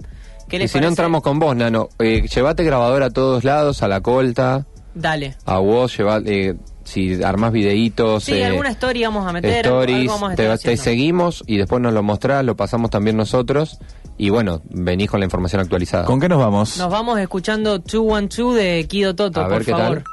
¿Qué 0.48 0.58
Y 0.58 0.60
les 0.60 0.72
si 0.72 0.80
no 0.80 0.88
entramos 0.88 1.24
con 1.24 1.40
vos, 1.40 1.56
Nano, 1.56 1.90
eh, 1.98 2.28
llevate 2.28 2.64
grabador 2.64 3.02
a 3.02 3.10
todos 3.10 3.44
lados, 3.44 3.82
a 3.82 3.88
la 3.88 4.02
colta, 4.02 4.68
Dale. 4.94 5.36
a 5.48 5.58
vos, 5.58 5.98
lleva, 5.98 6.22
eh, 6.28 6.58
si 6.84 7.24
armás 7.24 7.52
videitos, 7.52 8.26
Sí, 8.26 8.34
eh, 8.34 8.46
alguna 8.46 8.70
story 8.70 9.02
vamos 9.02 9.26
a 9.28 9.34
meter. 9.34 9.66
stories, 9.66 9.98
algo 9.98 10.14
vamos 10.14 10.34
a 10.34 10.36
te, 10.36 10.58
te 10.60 10.78
seguimos 10.78 11.44
y 11.48 11.58
después 11.58 11.82
nos 11.82 11.92
lo 11.92 12.04
mostrás, 12.04 12.46
lo 12.46 12.56
pasamos 12.56 12.92
también 12.92 13.18
nosotros 13.18 13.80
y 14.20 14.30
bueno, 14.30 14.62
venís 14.70 15.10
con 15.10 15.22
la 15.22 15.26
información 15.26 15.60
actualizada. 15.64 16.06
¿Con 16.06 16.20
qué 16.20 16.30
nos 16.30 16.38
vamos? 16.38 16.78
Nos 16.78 16.92
vamos 16.92 17.18
escuchando 17.20 17.80
212 17.80 18.62
de 18.62 18.88
Kido 18.88 19.16
Toto, 19.16 19.42
A 19.42 19.48
ver 19.48 19.58
por 19.58 19.66
qué 19.66 19.72
favor. 19.72 20.04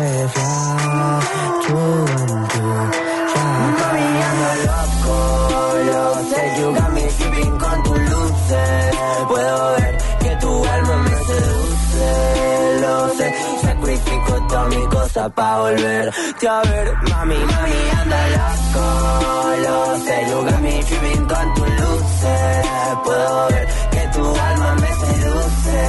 Hey, 0.00 0.39
pa' 15.28 15.58
volverte 15.60 16.48
a 16.48 16.62
ver. 16.62 16.94
Mami, 17.10 17.36
mami, 17.36 17.78
anda 18.00 18.20
loco, 18.36 18.86
lo 19.64 19.98
sé. 20.04 20.16
Got 20.30 20.60
me 20.62 20.82
tripping 20.84 21.26
con 21.26 21.54
tus 21.54 21.68
luces. 21.80 22.66
Puedo 23.04 23.48
ver 23.50 23.68
que 23.90 24.08
tu 24.14 24.24
alma 24.48 24.74
me 24.74 24.90
seduce, 25.04 25.80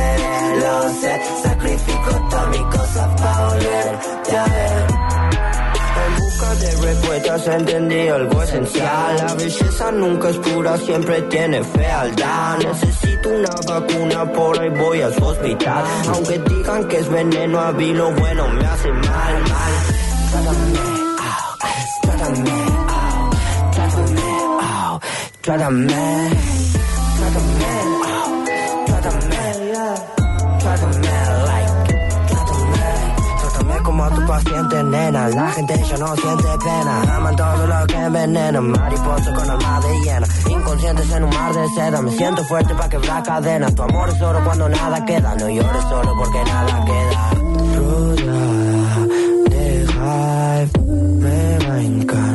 lo 0.64 0.90
sé. 1.02 1.22
Sacrifico 1.44 2.12
todas 2.30 2.48
mis 2.50 2.62
cosas 2.76 3.22
pa' 3.22 3.48
volverte 3.48 4.38
a 4.38 4.46
ver. 4.46 5.31
De 6.42 6.76
respuestas 6.76 7.48
entendí 7.48 8.08
algo 8.10 8.44
esencial. 8.44 9.16
La 9.16 9.34
belleza 9.36 9.92
nunca 9.92 10.30
es 10.30 10.38
pura, 10.38 10.78
siempre 10.78 11.22
tiene 11.24 11.64
fealdad. 11.64 12.58
Necesito 12.58 13.30
una 13.30 13.56
vacuna, 13.68 14.32
por 14.34 14.60
ahí 14.60 14.70
voy 14.70 15.02
a 15.02 15.12
su 15.12 15.24
hospital. 15.24 15.84
Aunque 16.14 16.40
digan 16.40 16.88
que 16.88 16.98
es 16.98 17.10
veneno, 17.10 17.60
a 17.60 17.72
mí 17.72 17.94
lo 17.94 18.12
bueno 18.14 18.48
me 18.50 18.66
hace 18.66 18.90
mal, 18.92 19.42
mal. 19.50 19.74
Trátame, 20.32 20.80
au, 21.30 21.58
trátame, 22.02 22.52
au, 22.90 23.30
trátame, 23.72 24.22
au, 24.62 25.00
trátame, 25.42 26.30
trátame, 27.18 27.66
au, 28.04 28.41
como 34.02 34.16
tu 34.16 34.28
paciente, 34.28 34.84
nena. 34.84 35.30
La 35.30 35.52
gente 35.52 35.84
ya 35.90 35.98
no 35.98 36.16
siente 36.16 36.44
pena. 36.64 37.16
Aman 37.16 37.36
todo 37.36 37.68
lo 37.68 37.88
que 37.88 37.96
envenena. 37.96 38.62
Mariposa 38.62 39.34
con 39.34 39.50
alma 39.50 39.80
de 39.82 40.02
hiena. 40.02 40.28
Inconscientes 40.50 41.12
en 41.12 41.24
un 41.24 41.30
mar 41.30 41.54
de 41.54 41.68
seda. 41.76 42.02
Me 42.02 42.12
siento 42.12 42.44
fuerte 42.46 42.74
para 42.74 42.90
quebrar 42.90 43.24
cadenas. 43.24 43.76
Tu 43.76 43.84
amor 43.84 44.10
es 44.10 44.22
oro 44.22 44.44
cuando 44.44 44.70
nada 44.70 45.06
queda. 45.06 45.36
No 45.36 45.50
llores 45.50 45.84
solo 45.84 46.16
porque 46.18 46.44
nada 46.44 46.86
queda. 46.86 47.32
Rodeada 47.78 49.06
de 49.50 49.88
hype. 49.88 50.80
Me 51.22 51.68
va 51.68 51.74
a 51.74 51.82
encandilar. 51.82 52.31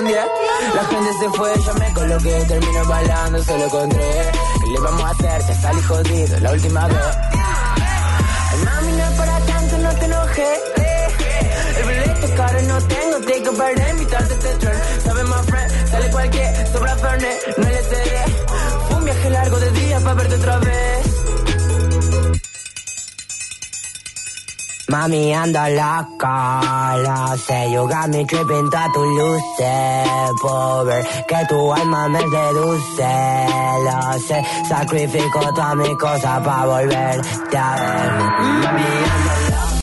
Fono, 0.00 0.08
le 0.08 0.14
caigo 0.14 0.30
en 0.30 0.30
10 0.60 0.74
La 0.74 0.84
gente 0.84 1.12
se 1.18 1.30
fue, 1.30 1.52
yo 1.64 1.74
me 1.74 1.92
coloqué 1.92 2.44
Termino 2.48 2.84
bailando, 2.86 3.44
solo 3.44 3.68
con 3.68 3.88
tres 3.88 4.26
¿Qué 4.60 4.66
le 4.70 4.80
vamos 4.80 5.04
a 5.04 5.10
hacer? 5.10 5.42
Ya 5.46 5.54
salí 5.54 5.82
jodido 5.82 6.40
la 6.40 6.52
última 6.52 6.86
vez. 6.86 6.98
Ay, 7.32 8.58
mami, 8.64 8.92
no 8.92 9.16
para 9.16 9.40
tanto, 9.40 9.78
no 9.78 9.94
te 9.94 10.04
enojes. 10.04 10.60
El 11.76 11.84
boleto 11.84 12.36
caro 12.36 12.62
no 12.62 12.78
tengo 12.82 13.20
Take 13.20 13.48
a 13.48 13.50
birthday, 13.50 13.90
invitarte 13.90 14.34
a 14.34 14.36
este 14.36 15.00
Sabe 15.02 15.24
más 15.24 15.46
friend, 15.46 15.90
sale 15.90 16.10
cualquier 16.10 16.68
Sobra 16.72 16.96
Fernet, 16.96 17.56
no 17.58 17.68
le 17.68 17.82
cede 17.82 18.24
Fue 18.88 18.96
un 18.96 19.04
viaje 19.04 19.30
largo 19.30 19.60
de 19.60 19.70
días 19.72 20.02
para 20.02 20.14
verte 20.14 20.34
otra 20.34 20.58
vez 20.58 21.19
Mami, 24.90 25.32
ando 25.32 25.60
loca, 25.68 26.96
lo 26.96 27.36
sé, 27.36 27.70
you 27.70 27.86
got 27.86 28.08
me 28.08 28.24
tripping 28.24 28.68
tus 28.92 29.06
luces, 29.18 30.30
por 30.42 30.84
ver 30.84 31.04
que 31.28 31.46
tu 31.48 31.72
alma 31.72 32.08
me 32.08 32.18
seduce, 32.18 33.46
lo 33.84 34.18
sé, 34.18 34.44
sacrifico 34.68 35.40
todas 35.54 35.76
mis 35.76 35.96
cosas 35.96 36.40
para 36.44 36.66
volverte 36.66 37.56
a 37.56 37.76
ver. 37.76 38.10
Mami, 38.64 39.29